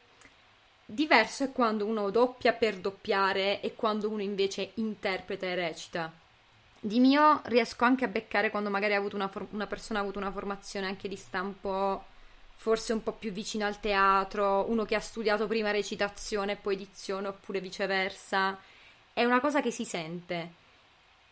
diverso 0.89 1.43
è 1.43 1.51
quando 1.51 1.85
uno 1.85 2.09
doppia 2.09 2.53
per 2.53 2.77
doppiare 2.77 3.59
e 3.59 3.75
quando 3.75 4.09
uno 4.09 4.21
invece 4.21 4.71
interpreta 4.75 5.45
e 5.45 5.55
recita. 5.55 6.11
Di 6.79 6.99
mio 6.99 7.41
riesco 7.45 7.83
anche 7.83 8.05
a 8.05 8.07
beccare 8.07 8.49
quando 8.49 8.69
magari 8.69 8.95
una, 8.95 9.27
for- 9.27 9.47
una 9.51 9.67
persona 9.67 9.99
ha 9.99 10.01
avuto 10.01 10.19
una 10.19 10.31
formazione 10.31 10.87
anche 10.87 11.09
di 11.09 11.17
stampo 11.17 12.05
forse 12.55 12.93
un 12.93 13.03
po' 13.03 13.11
più 13.11 13.31
vicino 13.31 13.65
al 13.65 13.79
teatro, 13.79 14.65
uno 14.69 14.85
che 14.85 14.95
ha 14.95 14.99
studiato 14.99 15.45
prima 15.45 15.71
recitazione 15.71 16.53
e 16.53 16.55
poi 16.55 16.75
edizione 16.75 17.27
oppure 17.27 17.59
viceversa. 17.59 18.57
È 19.13 19.23
una 19.25 19.41
cosa 19.41 19.61
che 19.61 19.71
si 19.71 19.85
sente. 19.85 20.53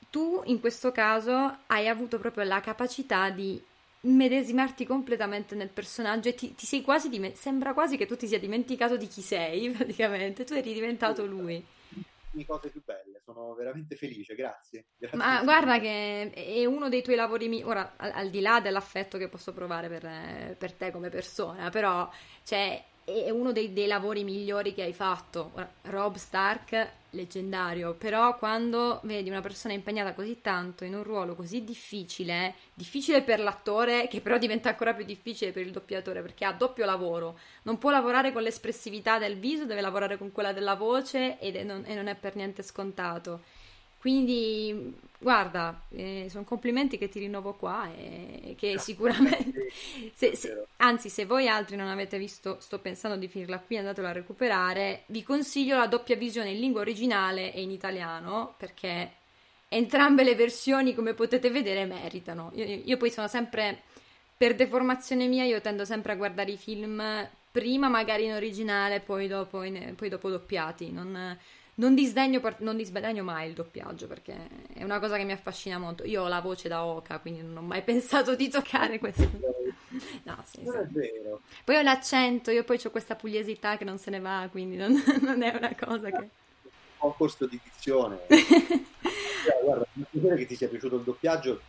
Tu 0.09 0.41
in 0.45 0.59
questo 0.59 0.91
caso 0.91 1.59
hai 1.67 1.87
avuto 1.87 2.19
proprio 2.19 2.43
la 2.43 2.59
capacità 2.59 3.29
di 3.29 3.61
immedesimarti 4.05 4.85
completamente 4.85 5.55
nel 5.55 5.69
personaggio 5.69 6.29
e 6.29 6.35
ti, 6.35 6.55
ti 6.55 6.65
sei 6.65 6.81
quasi 6.81 7.09
dime- 7.09 7.35
sembra 7.35 7.73
quasi 7.73 7.97
che 7.97 8.05
tu 8.05 8.15
ti 8.15 8.27
sia 8.27 8.39
dimenticato 8.39 8.97
di 8.97 9.07
chi 9.07 9.21
sei 9.21 9.69
praticamente, 9.75 10.43
tu 10.43 10.53
eri 10.53 10.73
diventato 10.73 11.25
lui. 11.25 11.63
Le 12.31 12.45
cose 12.45 12.69
più 12.69 12.81
belle, 12.83 13.21
sono 13.23 13.53
veramente 13.53 13.95
felice, 13.95 14.35
grazie. 14.35 14.87
grazie. 14.97 15.17
Ma 15.17 15.41
guarda 15.43 15.79
che 15.79 16.29
è 16.31 16.65
uno 16.65 16.89
dei 16.89 17.01
tuoi 17.01 17.15
lavori, 17.15 17.47
mi- 17.47 17.63
ora 17.63 17.93
al, 17.95 18.11
al, 18.13 18.29
di 18.29 18.41
là 18.41 18.59
dell'affetto 18.59 19.17
che 19.17 19.29
posso 19.29 19.53
provare 19.53 19.87
per, 19.87 20.57
per 20.57 20.73
te 20.73 20.91
come 20.91 21.09
persona, 21.09 21.69
però 21.69 22.09
cioè, 22.43 22.83
è 23.05 23.29
uno 23.29 23.51
dei, 23.51 23.71
dei, 23.71 23.85
lavori 23.85 24.23
migliori 24.23 24.73
che 24.73 24.81
hai 24.81 24.93
fatto. 24.93 25.51
Rob 25.83 26.15
Stark, 26.15 26.89
leggendario, 27.11 27.93
però 27.93 28.37
quando 28.37 28.99
vedi 29.03 29.29
una 29.29 29.41
persona 29.41 29.73
impegnata 29.73 30.13
così 30.13 30.41
tanto 30.41 30.83
in 30.83 30.95
un 30.95 31.03
ruolo 31.03 31.35
così 31.35 31.63
difficile, 31.63 32.55
difficile 32.73 33.21
per 33.21 33.39
l'attore, 33.39 34.07
che 34.07 34.21
però 34.21 34.37
diventa 34.39 34.69
ancora 34.69 34.93
più 34.93 35.05
difficile 35.05 35.51
per 35.51 35.63
il 35.65 35.71
doppiatore 35.71 36.21
perché 36.21 36.45
ha 36.45 36.51
doppio 36.51 36.83
lavoro, 36.85 37.37
non 37.63 37.77
può 37.77 37.91
lavorare 37.91 38.33
con 38.33 38.41
l'espressività 38.41 39.19
del 39.19 39.37
viso, 39.37 39.65
deve 39.65 39.81
lavorare 39.81 40.17
con 40.17 40.31
quella 40.31 40.51
della 40.51 40.75
voce 40.75 41.39
ed 41.39 41.55
è 41.55 41.63
non, 41.63 41.83
e 41.85 41.93
non 41.93 42.07
è 42.07 42.15
per 42.15 42.35
niente 42.35 42.63
scontato. 42.63 43.41
Quindi, 43.99 44.93
guarda, 45.25 45.81
eh, 45.89 46.27
sono 46.29 46.43
complimenti 46.43 46.99
che 46.99 47.09
ti 47.09 47.17
rinnovo 47.17 47.53
qua 47.53 47.89
e 47.91 48.53
che 48.55 48.77
sicuramente, 48.77 49.69
se, 50.13 50.35
se, 50.35 50.67
anzi, 50.77 51.09
se 51.09 51.25
voi 51.25 51.47
altri 51.47 51.75
non 51.75 51.87
avete 51.87 52.19
visto, 52.19 52.57
sto 52.59 52.77
pensando 52.77 53.17
di 53.17 53.27
finirla 53.27 53.57
qui, 53.57 53.75
andatelo 53.77 54.05
a 54.05 54.11
recuperare, 54.11 55.01
vi 55.07 55.23
consiglio 55.23 55.79
la 55.79 55.87
doppia 55.87 56.15
visione 56.15 56.51
in 56.51 56.59
lingua 56.59 56.81
originale 56.81 57.51
e 57.53 57.63
in 57.63 57.71
italiano, 57.71 58.53
perché 58.55 59.13
entrambe 59.67 60.23
le 60.23 60.35
versioni, 60.35 60.93
come 60.93 61.15
potete 61.15 61.49
vedere, 61.49 61.85
meritano. 61.85 62.51
Io, 62.53 62.81
io 62.85 62.97
poi 62.97 63.09
sono 63.09 63.27
sempre, 63.27 63.81
per 64.37 64.53
deformazione 64.53 65.25
mia, 65.25 65.43
io 65.43 65.59
tendo 65.59 65.85
sempre 65.85 66.11
a 66.11 66.17
guardare 66.17 66.51
i 66.51 66.57
film 66.57 67.27
prima 67.49 67.87
magari 67.87 68.25
in 68.25 68.33
originale, 68.33 68.99
poi 68.99 69.27
dopo, 69.27 69.63
in, 69.63 69.95
poi 69.95 70.07
dopo 70.09 70.29
doppiati, 70.29 70.91
non 70.91 71.35
non 71.75 71.93
disdegno, 71.93 72.41
non 72.59 72.77
disdegno 72.77 73.23
mai 73.23 73.49
il 73.49 73.53
doppiaggio 73.53 74.07
perché 74.07 74.47
è 74.73 74.83
una 74.83 74.99
cosa 74.99 75.17
che 75.17 75.23
mi 75.23 75.33
affascina 75.33 75.77
molto. 75.77 76.03
Io 76.05 76.23
ho 76.23 76.27
la 76.27 76.39
voce 76.39 76.69
da 76.69 76.85
oca, 76.85 77.19
quindi 77.19 77.41
non 77.41 77.57
ho 77.57 77.61
mai 77.61 77.81
pensato 77.83 78.35
di 78.35 78.49
toccare 78.49 78.99
questo. 78.99 79.29
No, 80.23 80.43
sì, 80.45 80.63
non 80.63 80.73
sì. 80.73 80.79
è 80.79 80.85
vero. 80.87 81.41
Poi 81.63 81.75
ho 81.77 81.81
l'accento, 81.81 82.51
io 82.51 82.63
poi 82.63 82.79
ho 82.83 82.91
questa 82.91 83.15
pugliesità 83.15 83.77
che 83.77 83.83
non 83.83 83.97
se 83.97 84.09
ne 84.09 84.19
va, 84.19 84.47
quindi 84.49 84.77
non, 84.77 84.93
non 85.21 85.41
è 85.41 85.55
una 85.55 85.75
cosa 85.75 86.09
che... 86.09 86.29
Ho 86.99 87.07
un 87.07 87.15
corso 87.15 87.45
di 87.45 87.59
dizione. 87.61 88.21
Guarda, 89.63 89.85
mi 89.93 90.05
piacere 90.09 90.35
che 90.37 90.45
ti 90.45 90.55
sia 90.55 90.69
piaciuto 90.69 90.95
il 90.95 91.03
doppiaggio. 91.03 91.61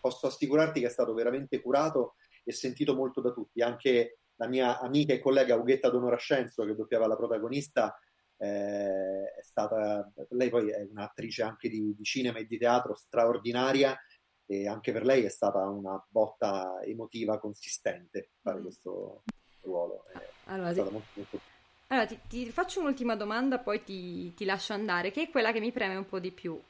Posso 0.00 0.26
assicurarti 0.26 0.80
che 0.80 0.86
è 0.86 0.90
stato 0.90 1.14
veramente 1.14 1.60
curato 1.60 2.14
e 2.42 2.52
sentito 2.52 2.94
molto 2.94 3.20
da 3.20 3.32
tutti. 3.32 3.62
Anche 3.62 4.18
la 4.36 4.46
mia 4.46 4.78
amica 4.78 5.12
e 5.12 5.20
collega 5.20 5.56
Ughetta 5.56 5.90
Donorascenzo, 5.90 6.64
che 6.64 6.74
doppiava 6.74 7.06
la 7.06 7.16
protagonista, 7.16 7.98
eh, 8.36 9.34
è 9.34 9.42
stata, 9.42 10.10
lei 10.30 10.50
poi 10.50 10.70
è 10.70 10.86
un'attrice 10.90 11.42
anche 11.42 11.68
di, 11.68 11.94
di, 11.94 12.04
cinema 12.04 12.38
e 12.38 12.46
di 12.46 12.58
teatro 12.58 12.94
straordinaria 12.94 13.98
e 14.46 14.68
anche 14.68 14.92
per 14.92 15.04
lei 15.04 15.24
è 15.24 15.30
stata 15.30 15.66
una 15.68 16.02
botta 16.08 16.80
emotiva 16.82 17.38
consistente 17.38 18.30
fare 18.42 18.58
mm. 18.58 18.62
questo 18.62 19.22
ruolo. 19.62 20.04
È 20.12 20.18
allora, 20.46 20.72
ti... 20.72 20.80
Molto, 20.80 21.06
molto... 21.14 21.40
allora 21.88 22.06
ti, 22.06 22.18
ti, 22.28 22.50
faccio 22.50 22.80
un'ultima 22.80 23.16
domanda, 23.16 23.58
poi 23.58 23.82
ti, 23.82 24.34
ti 24.34 24.44
lascio 24.44 24.72
andare, 24.72 25.10
che 25.10 25.22
è 25.22 25.30
quella 25.30 25.52
che 25.52 25.60
mi 25.60 25.72
preme 25.72 25.96
un 25.96 26.06
po' 26.06 26.18
di 26.18 26.30
più 26.30 26.60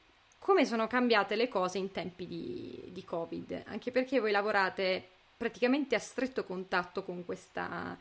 come 0.45 0.63
sono 0.65 0.85
cambiate 0.85 1.35
le 1.35 1.47
cose 1.47 1.79
in 1.79 1.89
tempi 1.89 2.27
di, 2.27 2.91
di, 2.91 3.03
Covid, 3.03 3.63
anche 3.65 3.89
perché 3.89 4.19
voi 4.19 4.29
lavorate 4.29 5.03
praticamente 5.35 5.95
a 5.95 5.99
stretto 5.99 6.43
contatto 6.43 7.01
con 7.01 7.25
questa, 7.25 7.97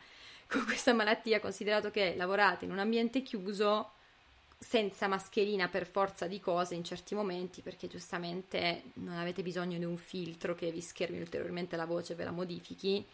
con 0.49 0.65
questa 0.65 0.93
malattia, 0.93 1.41
considerato 1.41 1.91
che 1.91 2.15
lavorate 2.17 2.65
in 2.65 2.71
un 2.71 2.79
ambiente 2.79 3.23
chiuso 3.23 3.91
senza 4.59 5.09
mascherina 5.09 5.69
per 5.69 5.87
forza 5.87 6.27
di 6.27 6.41
cose 6.41 6.75
in 6.75 6.85
certi 6.85 7.15
momenti, 7.15 7.61
perché 7.61 7.87
giustamente 7.87 8.85
non 8.95 9.17
avete 9.17 9.43
bisogno 9.43 9.79
di 9.79 9.85
un 9.85 9.97
filtro 9.97 10.55
che 10.55 10.71
vi 10.71 10.81
schermi 10.81 11.21
ulteriormente 11.21 11.77
la 11.77 11.85
voce 11.85 12.15
e 12.15 12.17
ve 12.17 12.25
la 12.25 12.31
modifichi. 12.31 13.05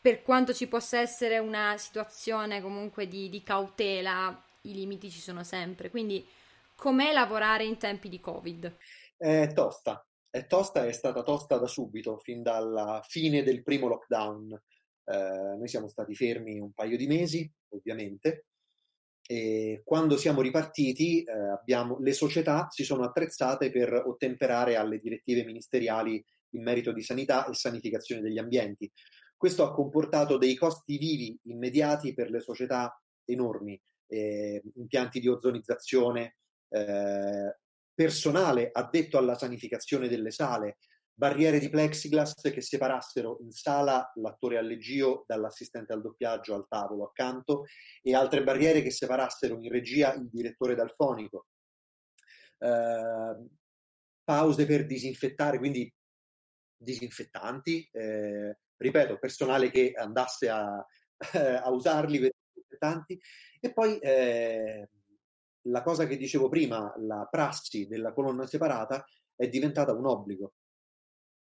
Per 0.00 0.22
quanto 0.22 0.54
ci 0.54 0.68
possa 0.68 1.00
essere 1.00 1.38
una 1.38 1.76
situazione 1.76 2.62
comunque 2.62 3.08
di, 3.08 3.28
di 3.28 3.42
cautela, 3.42 4.42
i 4.62 4.74
limiti 4.74 5.10
ci 5.10 5.20
sono 5.20 5.42
sempre. 5.42 5.90
Quindi, 5.90 6.26
com'è 6.76 7.12
lavorare 7.12 7.64
in 7.64 7.76
tempi 7.76 8.08
di 8.08 8.20
Covid? 8.20 8.76
È 9.16 9.52
tosta, 9.52 10.06
è 10.30 10.46
tosta, 10.46 10.86
è 10.86 10.92
stata 10.92 11.22
tosta 11.22 11.58
da 11.58 11.66
subito, 11.66 12.16
fin 12.18 12.42
dalla 12.42 13.04
fine 13.06 13.42
del 13.42 13.62
primo 13.62 13.88
lockdown. 13.88 14.58
Eh, 15.04 15.56
noi 15.56 15.68
siamo 15.68 15.88
stati 15.88 16.14
fermi 16.14 16.58
un 16.58 16.72
paio 16.72 16.96
di 16.96 17.06
mesi, 17.06 17.50
ovviamente, 17.70 18.46
e 19.30 19.82
quando 19.84 20.16
siamo 20.16 20.40
ripartiti 20.40 21.22
eh, 21.22 21.30
abbiamo, 21.30 21.98
le 22.00 22.12
società 22.12 22.66
si 22.68 22.82
sono 22.82 23.04
attrezzate 23.04 23.70
per 23.70 23.92
ottemperare 23.92 24.74
alle 24.74 24.98
direttive 24.98 25.44
ministeriali 25.44 26.20
in 26.54 26.62
merito 26.64 26.92
di 26.92 27.02
sanità 27.02 27.46
e 27.46 27.54
sanificazione 27.54 28.22
degli 28.22 28.38
ambienti. 28.38 28.90
Questo 29.36 29.64
ha 29.64 29.72
comportato 29.72 30.36
dei 30.36 30.56
costi 30.56 30.98
vivi 30.98 31.38
immediati 31.44 32.12
per 32.12 32.28
le 32.28 32.40
società 32.40 32.92
enormi, 33.24 33.80
eh, 34.08 34.60
impianti 34.74 35.20
di 35.20 35.28
ozonizzazione, 35.28 36.38
eh, 36.68 37.56
personale 37.94 38.70
addetto 38.72 39.16
alla 39.16 39.36
sanificazione 39.36 40.08
delle 40.08 40.32
sale, 40.32 40.78
barriere 41.20 41.58
di 41.58 41.68
plexiglass 41.68 42.50
che 42.50 42.62
separassero 42.62 43.36
in 43.42 43.50
sala 43.50 44.10
l'attore 44.14 44.56
al 44.56 44.64
leggio 44.64 45.24
dall'assistente 45.26 45.92
al 45.92 46.00
doppiaggio 46.00 46.54
al 46.54 46.66
tavolo 46.66 47.04
accanto 47.04 47.66
e 48.00 48.14
altre 48.14 48.42
barriere 48.42 48.80
che 48.80 48.90
separassero 48.90 49.58
in 49.60 49.70
regia 49.70 50.14
il 50.14 50.30
direttore 50.30 50.74
dal 50.74 50.94
fonico. 50.96 51.48
Eh, 52.56 53.48
pause 54.24 54.64
per 54.64 54.86
disinfettare, 54.86 55.58
quindi 55.58 55.92
disinfettanti, 56.74 57.86
eh, 57.92 58.58
ripeto, 58.78 59.18
personale 59.18 59.70
che 59.70 59.92
andasse 59.94 60.48
a, 60.48 60.74
a 61.62 61.70
usarli 61.70 62.18
per 62.18 62.32
disinfettanti 62.50 63.20
e 63.60 63.72
poi 63.74 63.98
eh, 63.98 64.88
la 65.64 65.82
cosa 65.82 66.06
che 66.06 66.16
dicevo 66.16 66.48
prima, 66.48 66.94
la 66.96 67.28
prassi 67.30 67.86
della 67.86 68.14
colonna 68.14 68.46
separata 68.46 69.04
è 69.36 69.48
diventata 69.48 69.92
un 69.92 70.06
obbligo 70.06 70.54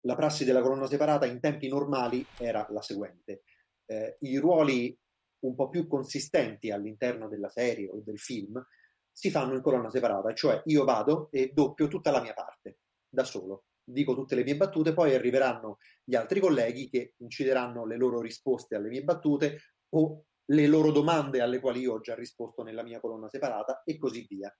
la 0.02 0.14
prassi 0.14 0.44
della 0.44 0.62
colonna 0.62 0.86
separata 0.86 1.26
in 1.26 1.40
tempi 1.40 1.68
normali 1.68 2.24
era 2.38 2.66
la 2.70 2.82
seguente. 2.82 3.42
Eh, 3.86 4.16
I 4.20 4.38
ruoli 4.38 4.96
un 5.40 5.54
po' 5.54 5.68
più 5.68 5.86
consistenti 5.86 6.70
all'interno 6.70 7.28
della 7.28 7.48
serie 7.48 7.88
o 7.88 8.00
del 8.04 8.18
film 8.18 8.64
si 9.10 9.30
fanno 9.30 9.54
in 9.54 9.62
colonna 9.62 9.90
separata, 9.90 10.32
cioè 10.32 10.62
io 10.66 10.84
vado 10.84 11.28
e 11.30 11.50
doppio 11.52 11.88
tutta 11.88 12.10
la 12.10 12.22
mia 12.22 12.32
parte 12.32 12.78
da 13.08 13.24
solo, 13.24 13.64
dico 13.84 14.14
tutte 14.14 14.34
le 14.34 14.44
mie 14.44 14.56
battute, 14.56 14.94
poi 14.94 15.14
arriveranno 15.14 15.78
gli 16.02 16.14
altri 16.14 16.40
colleghi 16.40 16.88
che 16.88 17.14
incideranno 17.18 17.84
le 17.84 17.96
loro 17.96 18.20
risposte 18.20 18.74
alle 18.74 18.88
mie 18.88 19.02
battute 19.02 19.58
o 19.90 20.24
le 20.46 20.66
loro 20.66 20.90
domande 20.90 21.40
alle 21.40 21.60
quali 21.60 21.80
io 21.80 21.94
ho 21.94 22.00
già 22.00 22.14
risposto 22.14 22.62
nella 22.62 22.82
mia 22.82 23.00
colonna 23.00 23.28
separata 23.28 23.82
e 23.84 23.98
così 23.98 24.26
via. 24.28 24.54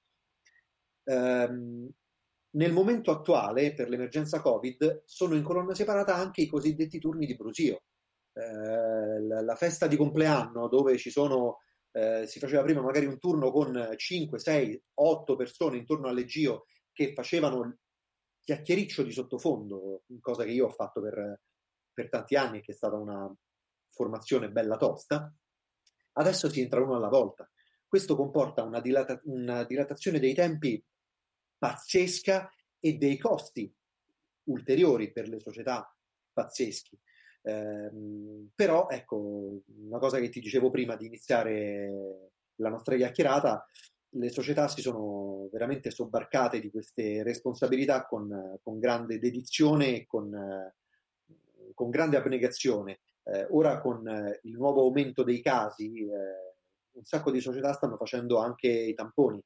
Um, 1.05 1.91
nel 2.53 2.73
momento 2.73 3.11
attuale, 3.11 3.75
per 3.75 3.89
l'emergenza 3.89 4.41
Covid, 4.41 5.03
sono 5.07 5.35
in 5.35 5.43
colonna 5.43 5.75
separata 5.75 6.15
anche 6.15 6.43
i 6.43 6.47
cosiddetti 6.47 6.99
turni 6.99 7.27
di 7.27 7.37
brusio. 7.37 7.83
Eh, 8.33 9.21
la, 9.21 9.55
festa 9.57 9.87
di 9.87 9.97
compleanno 9.97 10.69
dove 10.69 10.97
ci 10.99 11.11
sono, 11.11 11.59
eh, 11.93 12.27
si 12.27 12.39
faceva 12.39 12.63
prima 12.63 12.81
magari 12.83 13.07
un 13.07 13.19
turno 13.19 13.51
con 13.51 13.95
5, 13.97 14.39
6, 14.39 14.83
8 14.95 15.37
persone 15.37 15.77
intorno 15.77 16.09
al 16.09 16.15
leggio 16.15 16.67
che 16.93 17.13
facevano 17.15 17.79
chiacchiericcio 18.41 19.03
di 19.03 19.13
sottofondo, 19.13 20.05
cosa 20.21 20.45
che 20.45 20.51
io 20.51 20.67
ho 20.67 20.71
fatto 20.71 21.01
per, 21.01 21.41
per 21.93 22.09
tanti 22.09 22.37
anni 22.37 22.59
e 22.59 22.61
che 22.61 22.73
è 22.73 22.75
stata 22.75 22.97
una 22.97 23.33
formazione 23.91 24.51
bella 24.51 24.77
tosta. 24.77 25.33
Adesso 26.15 26.51
si 26.51 26.61
entra 26.61 26.83
uno 26.83 26.97
alla 26.97 27.09
volta. 27.09 27.49
Questo 27.87 28.17
comporta 28.17 28.63
una, 28.63 28.81
dilata- 28.81 29.21
una 29.25 29.65
dilatazione 29.65 30.19
dei 30.19 30.35
tempi 30.35 30.83
pazzesca 31.63 32.53
e 32.81 32.95
dei 32.95 33.17
costi 33.19 33.73
ulteriori 34.47 35.13
per 35.13 35.29
le 35.29 35.39
società 35.39 35.97
pazzeschi. 36.33 36.99
Eh, 37.43 37.91
però 38.53 38.89
ecco, 38.89 39.63
una 39.77 39.99
cosa 40.01 40.19
che 40.19 40.29
ti 40.29 40.41
dicevo 40.41 40.71
prima 40.71 40.97
di 40.97 41.07
iniziare 41.07 42.31
la 42.57 42.69
nostra 42.69 42.97
chiacchierata, 42.97 43.65
le 44.15 44.29
società 44.31 44.67
si 44.67 44.81
sono 44.81 45.49
veramente 45.53 45.93
sobbarcate 45.93 46.59
di 46.59 46.69
queste 46.69 47.23
responsabilità 47.23 48.07
con, 48.07 48.59
con 48.61 48.81
grande 48.81 49.21
dedizione 49.21 49.95
e 49.95 50.07
con, 50.07 50.33
con 51.75 51.91
grande 51.91 52.17
abnegazione. 52.17 52.99
Eh, 53.23 53.47
ora 53.51 53.81
con 53.81 54.05
il 54.43 54.57
nuovo 54.57 54.81
aumento 54.81 55.23
dei 55.23 55.41
casi, 55.41 56.01
eh, 56.01 56.57
un 56.95 57.05
sacco 57.05 57.31
di 57.31 57.41
società 57.41 57.73
stanno 57.73 57.97
facendo 57.97 58.39
anche 58.39 58.69
i 58.69 58.95
tamponi, 58.95 59.41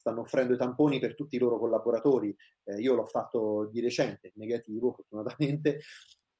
stanno 0.00 0.22
offrendo 0.22 0.54
i 0.54 0.56
tamponi 0.56 0.98
per 0.98 1.14
tutti 1.14 1.36
i 1.36 1.38
loro 1.38 1.58
collaboratori. 1.58 2.34
Eh, 2.64 2.80
io 2.80 2.94
l'ho 2.94 3.04
fatto 3.04 3.68
di 3.70 3.80
recente, 3.80 4.32
negativo 4.36 4.92
fortunatamente. 4.96 5.80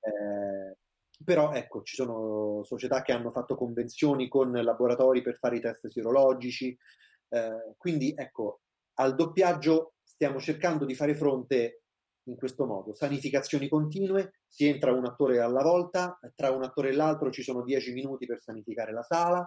Eh, 0.00 0.76
però 1.22 1.52
ecco, 1.52 1.82
ci 1.82 1.94
sono 1.94 2.62
società 2.64 3.02
che 3.02 3.12
hanno 3.12 3.30
fatto 3.30 3.54
convenzioni 3.54 4.28
con 4.28 4.50
laboratori 4.50 5.20
per 5.20 5.36
fare 5.36 5.56
i 5.56 5.60
test 5.60 5.88
sierologici, 5.88 6.74
eh, 7.28 7.74
quindi 7.76 8.14
ecco, 8.16 8.62
al 8.94 9.14
doppiaggio 9.14 9.92
stiamo 10.02 10.40
cercando 10.40 10.86
di 10.86 10.94
fare 10.94 11.14
fronte 11.14 11.82
in 12.24 12.36
questo 12.36 12.64
modo, 12.64 12.94
sanificazioni 12.94 13.68
continue, 13.68 14.40
si 14.46 14.66
entra 14.66 14.92
un 14.92 15.04
attore 15.04 15.40
alla 15.40 15.62
volta, 15.62 16.18
tra 16.34 16.50
un 16.50 16.62
attore 16.62 16.88
e 16.88 16.92
l'altro 16.92 17.30
ci 17.30 17.42
sono 17.42 17.62
10 17.62 17.92
minuti 17.92 18.24
per 18.24 18.40
sanificare 18.40 18.92
la 18.92 19.02
sala, 19.02 19.46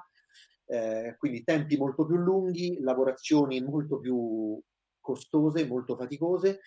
eh, 0.66 1.16
quindi 1.18 1.44
tempi 1.44 1.78
molto 1.78 2.06
più 2.06 2.16
lunghi, 2.16 2.80
lavorazioni 2.82 3.62
molto 3.62 4.00
più 4.00 4.60
costose, 5.00 5.66
molto 5.66 5.96
faticose. 5.96 6.60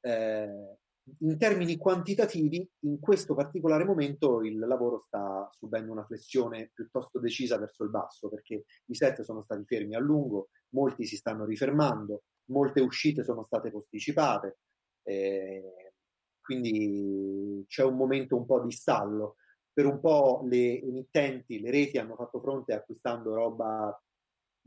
Eh, 0.00 0.76
in 1.20 1.38
termini 1.38 1.76
quantitativi, 1.76 2.68
in 2.80 2.98
questo 2.98 3.34
particolare 3.34 3.84
momento 3.84 4.42
il 4.42 4.58
lavoro 4.58 5.04
sta 5.06 5.48
subendo 5.52 5.92
una 5.92 6.04
flessione 6.04 6.70
piuttosto 6.74 7.20
decisa 7.20 7.58
verso 7.58 7.84
il 7.84 7.90
basso, 7.90 8.28
perché 8.28 8.64
i 8.86 8.94
set 8.94 9.22
sono 9.22 9.42
stati 9.42 9.64
fermi 9.64 9.94
a 9.94 10.00
lungo, 10.00 10.48
molti 10.70 11.04
si 11.04 11.16
stanno 11.16 11.44
rifermando, 11.44 12.24
molte 12.46 12.80
uscite 12.80 13.22
sono 13.22 13.44
state 13.44 13.70
posticipate, 13.70 14.58
eh, 15.04 15.92
quindi 16.40 17.64
c'è 17.68 17.84
un 17.84 17.96
momento 17.96 18.36
un 18.36 18.46
po' 18.46 18.60
di 18.60 18.72
stallo. 18.72 19.36
Per 19.76 19.84
un 19.84 20.00
po' 20.00 20.40
le 20.48 20.80
emittenti, 20.80 21.60
le 21.60 21.70
reti 21.70 21.98
hanno 21.98 22.14
fatto 22.14 22.40
fronte 22.40 22.72
acquistando 22.72 23.34
roba 23.34 24.02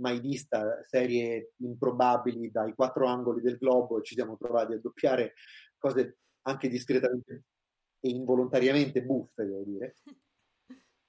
mai 0.01 0.19
vista, 0.19 0.83
serie 0.85 1.53
improbabili 1.57 2.51
dai 2.51 2.75
quattro 2.75 3.07
angoli 3.07 3.41
del 3.41 3.57
globo 3.57 3.97
e 3.97 4.03
ci 4.03 4.13
siamo 4.13 4.37
trovati 4.37 4.73
a 4.73 4.79
doppiare 4.79 5.33
cose 5.79 6.19
anche 6.43 6.69
discretamente 6.69 7.45
e 7.99 8.09
involontariamente 8.09 9.01
buffe, 9.03 9.45
devo 9.45 9.63
dire. 9.63 9.95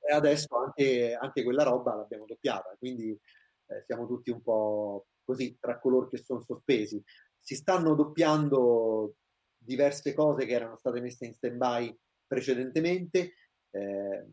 E 0.02 0.14
adesso 0.14 0.56
anche, 0.56 1.14
anche 1.14 1.44
quella 1.44 1.62
roba 1.62 1.94
l'abbiamo 1.94 2.24
doppiata, 2.24 2.74
quindi 2.78 3.10
eh, 3.10 3.82
siamo 3.84 4.06
tutti 4.06 4.30
un 4.30 4.42
po' 4.42 5.08
così, 5.22 5.58
tra 5.60 5.78
coloro 5.78 6.08
che 6.08 6.16
sono 6.16 6.40
sospesi. 6.40 7.00
Si 7.38 7.54
stanno 7.54 7.94
doppiando 7.94 9.16
diverse 9.56 10.14
cose 10.14 10.46
che 10.46 10.54
erano 10.54 10.78
state 10.78 11.00
messe 11.00 11.26
in 11.26 11.34
stand-by 11.34 11.96
precedentemente. 12.26 13.34
Eh, 13.70 14.26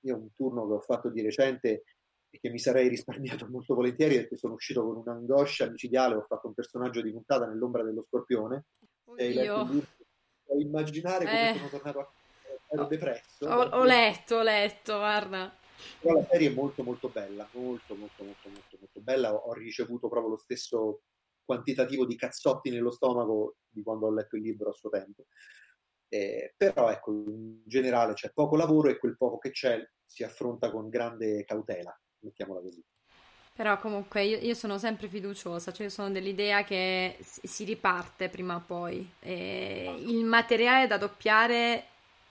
io 0.00 0.16
un 0.16 0.32
turno 0.34 0.66
che 0.66 0.72
ho 0.74 0.80
fatto 0.80 1.08
di 1.08 1.22
recente 1.22 1.84
e 2.28 2.38
che 2.38 2.50
mi 2.50 2.58
sarei 2.58 2.88
risparmiato 2.90 3.46
molto 3.48 3.74
volentieri 3.74 4.16
perché 4.16 4.36
sono 4.36 4.54
uscito 4.54 4.84
con 4.84 4.96
un'angoscia 4.96 5.70
micidiale, 5.70 6.14
ho 6.14 6.26
fatto 6.26 6.48
un 6.48 6.54
personaggio 6.54 7.00
di 7.00 7.12
puntata 7.12 7.46
nell'ombra 7.46 7.82
dello 7.82 8.04
scorpione. 8.08 8.64
Oddio 9.04 9.68
puoi 10.44 10.62
immaginare 10.62 11.24
come 11.24 11.50
eh. 11.50 11.54
sono 11.54 11.68
tornato 11.68 11.98
a 11.98 12.12
ero 12.68 12.86
depresso. 12.86 13.46
Ho, 13.46 13.62
ho, 13.78 13.84
letto, 13.84 14.36
ho 14.36 14.42
letto, 14.42 14.96
guarda. 14.96 15.54
Però 16.00 16.14
la 16.14 16.26
serie 16.30 16.50
è 16.50 16.54
molto 16.54 16.82
molto 16.82 17.08
bella, 17.08 17.48
molto 17.52 17.94
molto 17.94 18.24
molto 18.24 18.48
molto 18.48 18.76
molto 18.78 19.00
bella. 19.00 19.34
Ho 19.34 19.52
ricevuto 19.52 20.08
proprio 20.08 20.30
lo 20.30 20.38
stesso 20.38 21.02
quantitativo 21.44 22.06
di 22.06 22.16
cazzotti 22.16 22.70
nello 22.70 22.90
stomaco 22.90 23.56
di 23.68 23.82
quando 23.82 24.06
ho 24.06 24.12
letto 24.12 24.36
il 24.36 24.42
libro 24.42 24.70
a 24.70 24.74
suo 24.74 24.88
tempo. 24.88 25.26
Eh, 26.14 26.54
però 26.56 26.90
ecco, 26.90 27.10
in 27.10 27.62
generale 27.64 28.12
c'è 28.12 28.30
poco 28.32 28.54
lavoro 28.54 28.88
e 28.88 28.98
quel 28.98 29.16
poco 29.16 29.38
che 29.38 29.50
c'è 29.50 29.84
si 30.06 30.22
affronta 30.22 30.70
con 30.70 30.88
grande 30.88 31.44
cautela, 31.44 31.92
mettiamola 32.20 32.60
così. 32.60 32.80
Però 33.52 33.76
comunque 33.80 34.22
io, 34.22 34.38
io, 34.38 34.54
sono 34.54 34.78
sempre 34.78 35.08
fiduciosa, 35.08 35.72
cioè 35.72 35.88
sono 35.88 36.10
dell'idea 36.10 36.62
che 36.62 37.18
si 37.20 37.64
riparte 37.64 38.28
prima 38.28 38.54
o 38.54 38.62
poi. 38.64 39.10
E 39.18 39.92
il 40.06 40.24
materiale 40.24 40.86
da 40.86 40.98
doppiare 40.98 41.86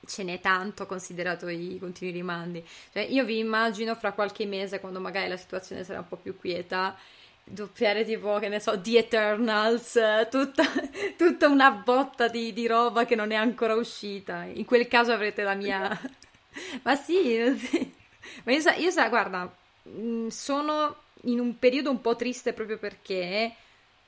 ce 0.06 0.24
n'è 0.24 0.40
tanto 0.40 0.86
considerato 0.86 1.50
i 1.50 1.78
continui 1.78 2.14
rimandi. 2.14 2.66
Cioè, 2.94 3.04
io 3.04 3.26
vi 3.26 3.40
immagino 3.40 3.96
fra 3.96 4.14
qualche 4.14 4.46
mese, 4.46 4.80
quando 4.80 5.02
magari 5.02 5.28
la 5.28 5.38
situazione 5.38 5.84
sarà 5.84 6.00
un 6.00 6.08
po' 6.08 6.18
più 6.18 6.38
quieta, 6.38 6.96
doppiare 7.44 8.06
tipo, 8.06 8.40
che 8.40 8.48
ne 8.48 8.60
so, 8.60 8.80
The 8.80 8.98
Eternals, 9.00 10.00
tutta, 10.30 10.64
tutta 11.18 11.48
una 11.48 11.72
botta 11.72 12.28
di, 12.28 12.54
di, 12.54 12.68
roba 12.68 13.06
che 13.06 13.16
non 13.16 13.32
è 13.32 13.36
ancora 13.36 13.76
uscita. 13.76 14.44
In 14.44 14.66
quel 14.66 14.88
caso 14.88 15.12
avrete 15.12 15.44
la 15.44 15.56
mia... 15.56 16.00
Ma 16.84 16.96
sì, 16.96 17.56
sì. 17.58 17.94
Ma 18.44 18.52
io 18.52 18.62
sa, 18.62 18.76
io 18.76 18.92
sa 18.92 19.10
guarda, 19.10 19.54
mm, 19.90 20.28
sono 20.28 20.96
in 21.24 21.40
un 21.40 21.58
periodo 21.60 21.90
un 21.90 22.02
po' 22.02 22.16
triste 22.16 22.54
proprio 22.54 22.78
perché 22.78 23.54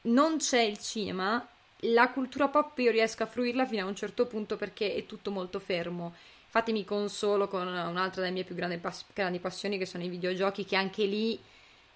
non 0.04 0.38
c'è 0.38 0.62
il 0.62 0.78
cinema, 0.80 1.46
la 1.80 2.10
cultura 2.10 2.48
pop 2.48 2.78
io 2.80 2.92
riesco 2.92 3.24
a 3.24 3.28
fruirla 3.28 3.66
fino 3.66 3.86
a 3.86 3.88
un 3.88 3.96
certo 3.96 4.26
punto 4.26 4.58
perché 4.58 4.96
è 4.96 5.06
tutto 5.06 5.32
molto 5.32 5.60
fermo. 5.60 6.14
Infatti 6.46 6.72
mi 6.72 6.86
consolo 6.86 7.48
con 7.48 7.68
un'altra 7.68 8.22
delle 8.22 8.34
mie 8.34 8.46
più 8.46 8.56
grandi, 8.56 8.78
pass- 8.78 9.06
grandi 9.14 9.40
passioni 9.40 9.78
che 9.78 9.86
sono 9.86 10.04
i 10.04 10.10
videogiochi, 10.10 10.64
che 10.64 10.78
anche 10.78 11.04
lì 11.04 11.38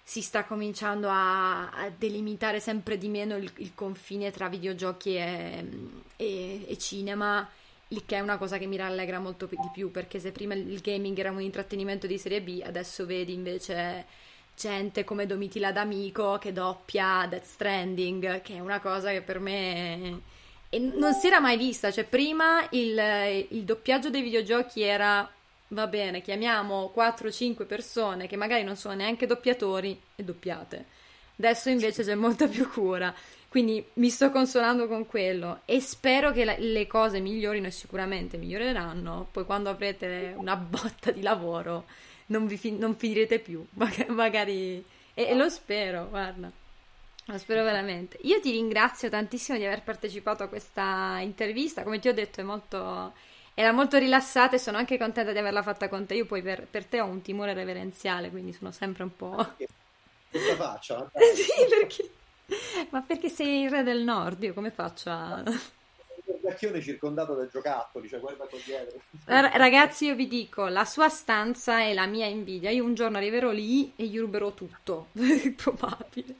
si 0.02 0.22
sta 0.22 0.44
cominciando 0.44 1.08
a, 1.08 1.70
a 1.70 1.90
delimitare 1.96 2.60
sempre 2.60 2.98
di 2.98 3.08
meno 3.08 3.36
il, 3.36 3.50
il 3.56 3.72
confine 3.74 4.30
tra 4.30 4.48
videogiochi 4.48 5.16
e, 5.16 5.64
e, 6.16 6.64
e, 6.66 6.78
cinema, 6.78 7.48
il 7.88 8.02
che 8.04 8.16
è 8.16 8.20
una 8.20 8.36
cosa 8.36 8.58
che 8.58 8.66
mi 8.66 8.76
rallegra 8.76 9.18
molto 9.18 9.46
di 9.46 9.70
più, 9.72 9.90
perché 9.90 10.18
se 10.18 10.32
prima 10.32 10.54
il 10.54 10.80
gaming 10.80 11.16
era 11.18 11.30
un 11.30 11.40
intrattenimento 11.40 12.06
di 12.06 12.18
serie 12.18 12.42
B, 12.42 12.60
adesso 12.64 13.06
vedi 13.06 13.32
invece 13.32 14.06
gente 14.56 15.04
come 15.04 15.26
Domitila 15.26 15.72
D'Amico 15.72 16.38
che 16.38 16.52
doppia 16.52 17.26
Death 17.28 17.44
Stranding, 17.44 18.42
che 18.42 18.56
è 18.56 18.60
una 18.60 18.80
cosa 18.80 19.10
che 19.10 19.22
per 19.22 19.38
me 19.38 20.20
non 20.78 21.14
si 21.14 21.26
era 21.26 21.40
mai 21.40 21.56
vista. 21.56 21.90
Cioè, 21.90 22.04
prima 22.04 22.66
il, 22.70 23.46
il 23.50 23.64
doppiaggio 23.64 24.10
dei 24.10 24.22
videogiochi 24.22 24.82
era 24.82 25.28
va 25.70 25.86
bene, 25.86 26.22
chiamiamo 26.22 26.92
4-5 26.94 27.66
persone 27.66 28.26
che 28.26 28.36
magari 28.36 28.62
non 28.62 28.76
sono 28.76 28.94
neanche 28.94 29.26
doppiatori 29.26 30.00
e 30.14 30.22
doppiate. 30.22 30.84
Adesso 31.38 31.70
invece 31.70 32.04
c'è 32.04 32.14
molta 32.14 32.46
più 32.46 32.68
cura. 32.68 33.14
Quindi 33.48 33.84
mi 33.94 34.10
sto 34.10 34.30
consolando 34.30 34.86
con 34.86 35.06
quello 35.06 35.62
e 35.64 35.80
spero 35.80 36.30
che 36.30 36.44
la, 36.44 36.54
le 36.56 36.86
cose 36.86 37.18
migliorino 37.18 37.66
e 37.66 37.72
sicuramente 37.72 38.36
miglioreranno. 38.36 39.26
Poi 39.32 39.44
quando 39.44 39.70
avrete 39.70 40.34
una 40.36 40.54
botta 40.54 41.10
di 41.10 41.22
lavoro 41.22 41.86
non, 42.26 42.46
vi 42.46 42.56
fi- 42.56 42.76
non 42.76 42.94
finirete 42.94 43.40
più, 43.40 43.64
magari... 44.08 44.84
E, 45.14 45.24
e, 45.24 45.34
lo 45.34 45.48
spero, 45.48 46.08
guarda. 46.08 46.50
Lo 47.24 47.38
spero 47.38 47.64
veramente. 47.64 48.18
Io 48.22 48.40
ti 48.40 48.52
ringrazio 48.52 49.08
tantissimo 49.08 49.58
di 49.58 49.64
aver 49.64 49.82
partecipato 49.82 50.44
a 50.44 50.48
questa 50.48 51.18
intervista. 51.20 51.82
Come 51.82 51.98
ti 51.98 52.08
ho 52.08 52.14
detto, 52.14 52.40
è 52.40 52.44
molto, 52.44 53.12
era 53.54 53.72
molto 53.72 53.98
rilassata 53.98 54.56
e 54.56 54.58
sono 54.58 54.78
anche 54.78 54.98
contenta 54.98 55.32
di 55.32 55.38
averla 55.38 55.62
fatta 55.62 55.88
con 55.88 56.06
te. 56.06 56.14
Io 56.14 56.26
poi 56.26 56.42
per, 56.42 56.66
per 56.70 56.84
te 56.84 57.00
ho 57.00 57.06
un 57.06 57.22
timore 57.22 57.54
reverenziale, 57.54 58.30
quindi 58.30 58.52
sono 58.52 58.70
sempre 58.70 59.02
un 59.02 59.16
po'... 59.16 59.54
Cosa 60.30 60.56
faccio? 60.56 61.10
sì, 61.34 61.66
perché... 61.68 62.10
Ma 62.90 63.00
perché 63.00 63.28
sei 63.28 63.62
il 63.62 63.70
re 63.70 63.82
del 63.82 64.02
nord? 64.02 64.42
Io 64.42 64.52
come 64.52 64.70
faccio 64.70 65.10
a 65.10 65.42
vecchione 66.50 66.80
circondato 66.80 67.34
da 67.34 67.46
giocattoli, 67.46 68.08
cioè 68.08 68.20
guarda 68.20 68.44
qua 68.44 68.58
dietro. 68.64 69.00
Ragazzi, 69.24 70.06
io 70.06 70.14
vi 70.14 70.26
dico, 70.26 70.66
la 70.66 70.84
sua 70.84 71.08
stanza 71.08 71.80
è 71.80 71.94
la 71.94 72.06
mia 72.06 72.26
invidia. 72.26 72.70
Io 72.70 72.84
un 72.84 72.94
giorno 72.94 73.16
arriverò 73.16 73.50
lì 73.50 73.92
e 73.96 74.06
gli 74.06 74.18
ruberò 74.18 74.52
tutto. 74.52 75.08
Probabile. 75.56 76.34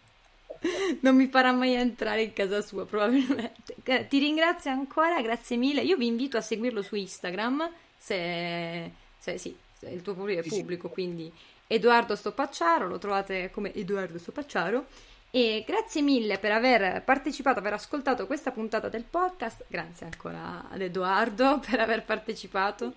Non 1.01 1.17
mi 1.17 1.27
farà 1.29 1.53
mai 1.53 1.75
entrare 1.75 2.23
in 2.23 2.33
casa 2.33 2.61
sua, 2.61 2.85
probabilmente. 2.85 4.07
Ti 4.09 4.19
ringrazio 4.19 4.71
ancora, 4.71 5.21
grazie 5.23 5.57
mille. 5.57 5.83
Io 5.83 5.97
vi 5.97 6.07
invito 6.07 6.37
a 6.37 6.41
seguirlo 6.41 6.83
su 6.83 6.97
Instagram, 6.97 7.71
se, 7.97 8.91
se 9.19 9.39
sì, 9.39 9.57
se 9.79 9.89
il 9.89 10.03
tuo 10.03 10.15
pubblico 10.15 10.41
è 10.41 10.47
pubblico, 10.47 10.89
quindi 10.89 11.33
Edoardo 11.67 12.17
Stoppacciaro, 12.17 12.87
lo 12.87 12.99
trovate 12.99 13.51
come 13.51 13.73
Edoardo 13.75 14.19
Stoppacciaro. 14.19 14.87
E 15.33 15.63
grazie 15.65 16.03
mille 16.03 16.39
per 16.39 16.51
aver 16.51 17.05
partecipato, 17.05 17.61
aver 17.61 17.75
ascoltato 17.75 18.27
questa 18.27 18.51
puntata 18.51 18.89
del 18.89 19.05
podcast. 19.05 19.65
Grazie 19.69 20.07
ancora 20.07 20.69
ad 20.69 20.81
Edoardo 20.81 21.61
per 21.65 21.81
aver 21.81 22.05
partecipato. 22.05 22.95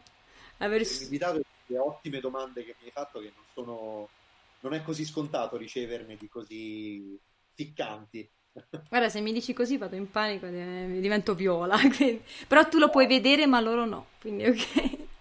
Aver 0.58 0.82
invitato 0.82 1.42
le 1.68 1.78
ottime 1.78 2.20
domande 2.20 2.64
che 2.64 2.76
mi 2.80 2.86
hai 2.86 2.92
fatto, 2.92 3.20
che 3.20 3.32
non 3.36 3.44
sono. 3.54 4.10
Non 4.62 4.74
è 4.74 4.82
così 4.82 5.04
scontato 5.04 5.58
riceverne 5.58 6.16
di 6.16 6.30
così 6.30 7.20
ficcanti. 7.54 8.30
Guarda, 8.90 9.10
se 9.10 9.20
mi 9.22 9.34
dici 9.34 9.54
così 9.54 9.78
vado 9.78 9.96
in 9.96 10.10
panico, 10.12 10.46
mi 10.46 11.00
divento 11.00 11.34
viola. 11.34 11.78
Quindi... 11.96 12.22
Però 12.48 12.68
tu 12.68 12.78
lo 12.78 12.90
puoi 12.90 13.08
vedere, 13.08 13.46
ma 13.46 13.60
loro 13.60 13.86
no. 13.86 14.08
Quindi 14.20 14.46
ok. 14.46 15.12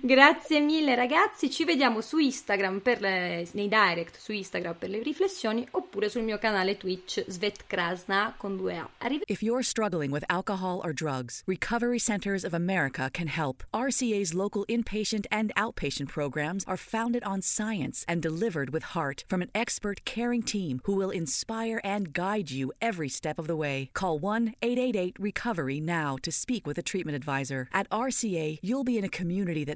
Grazie 0.00 0.60
mille 0.60 0.96
ragazzi, 0.96 1.48
ci 1.48 1.64
vediamo 1.64 2.00
su 2.00 2.18
Instagram 2.18 2.80
le, 2.98 3.46
nei 3.52 3.68
direct 3.68 4.18
su 4.18 4.32
Instagram 4.32 4.74
per 4.76 4.90
le 4.90 5.00
riflessioni 5.02 5.66
oppure 5.72 6.08
sul 6.08 6.22
mio 6.22 6.38
canale 6.38 6.76
Twitch 6.76 7.24
Svetkrasna 7.26 8.34
con 8.36 8.56
due 8.56 8.76
A. 8.76 8.88
Arrive- 8.98 9.24
If 9.28 9.42
you're 9.42 9.62
struggling 9.62 10.10
with 10.10 10.24
alcohol 10.28 10.80
or 10.82 10.92
drugs, 10.92 11.42
Recovery 11.46 12.00
Centers 12.00 12.44
of 12.44 12.52
America 12.52 13.08
can 13.12 13.28
help. 13.28 13.62
RCA's 13.72 14.34
local 14.34 14.64
inpatient 14.66 15.26
and 15.30 15.52
outpatient 15.54 16.08
programs 16.08 16.64
are 16.66 16.76
founded 16.76 17.22
on 17.24 17.40
science 17.40 18.02
and 18.08 18.20
delivered 18.20 18.70
with 18.70 18.92
heart 18.94 19.24
from 19.28 19.40
an 19.40 19.50
expert 19.54 20.04
caring 20.04 20.42
team 20.42 20.80
who 20.84 20.96
will 20.96 21.10
inspire 21.10 21.80
and 21.84 22.12
guide 22.12 22.50
you 22.50 22.72
every 22.80 23.08
step 23.08 23.38
of 23.38 23.46
the 23.46 23.56
way. 23.56 23.90
Call 23.94 24.18
1-888-RECOVERY 24.18 25.80
now 25.80 26.16
to 26.22 26.32
speak 26.32 26.66
with 26.66 26.76
a 26.78 26.82
treatment 26.82 27.14
advisor. 27.14 27.68
At 27.72 27.88
RCA, 27.90 28.58
you'll 28.62 28.84
be 28.84 28.98
in 28.98 29.04
a 29.04 29.08
community 29.08 29.64
that 29.64 29.75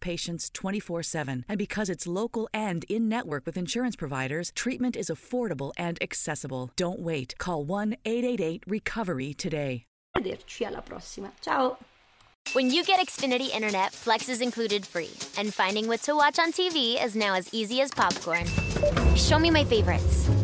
patients 0.00 0.50
24 0.50 1.02
7. 1.02 1.44
And 1.48 1.58
because 1.58 1.88
it's 1.88 2.06
local 2.06 2.48
and 2.52 2.84
in 2.88 3.08
network 3.08 3.46
with 3.46 3.56
insurance 3.56 3.96
providers, 3.96 4.50
treatment 4.54 4.96
is 4.96 5.08
affordable 5.08 5.72
and 5.76 5.98
accessible. 6.02 6.70
Don't 6.76 7.00
wait. 7.00 7.34
Call 7.38 7.64
1 7.64 7.96
888 8.04 8.64
Recovery 8.66 9.34
today. 9.34 9.84
Arrivederci 10.16 10.66
alla 10.66 10.82
prossima. 10.82 11.32
Ciao! 11.40 11.76
When 12.52 12.70
you 12.70 12.84
get 12.84 13.00
Xfinity 13.00 13.52
Internet, 13.52 13.92
Flex 13.92 14.28
is 14.28 14.40
included 14.40 14.86
free, 14.86 15.10
and 15.38 15.52
finding 15.52 15.88
what 15.88 16.02
to 16.02 16.14
watch 16.14 16.38
on 16.38 16.52
TV 16.52 17.02
is 17.02 17.16
now 17.16 17.34
as 17.34 17.52
easy 17.52 17.80
as 17.80 17.90
popcorn. 17.90 18.46
Show 19.16 19.38
me 19.38 19.50
my 19.50 19.64
favorites. 19.64 20.43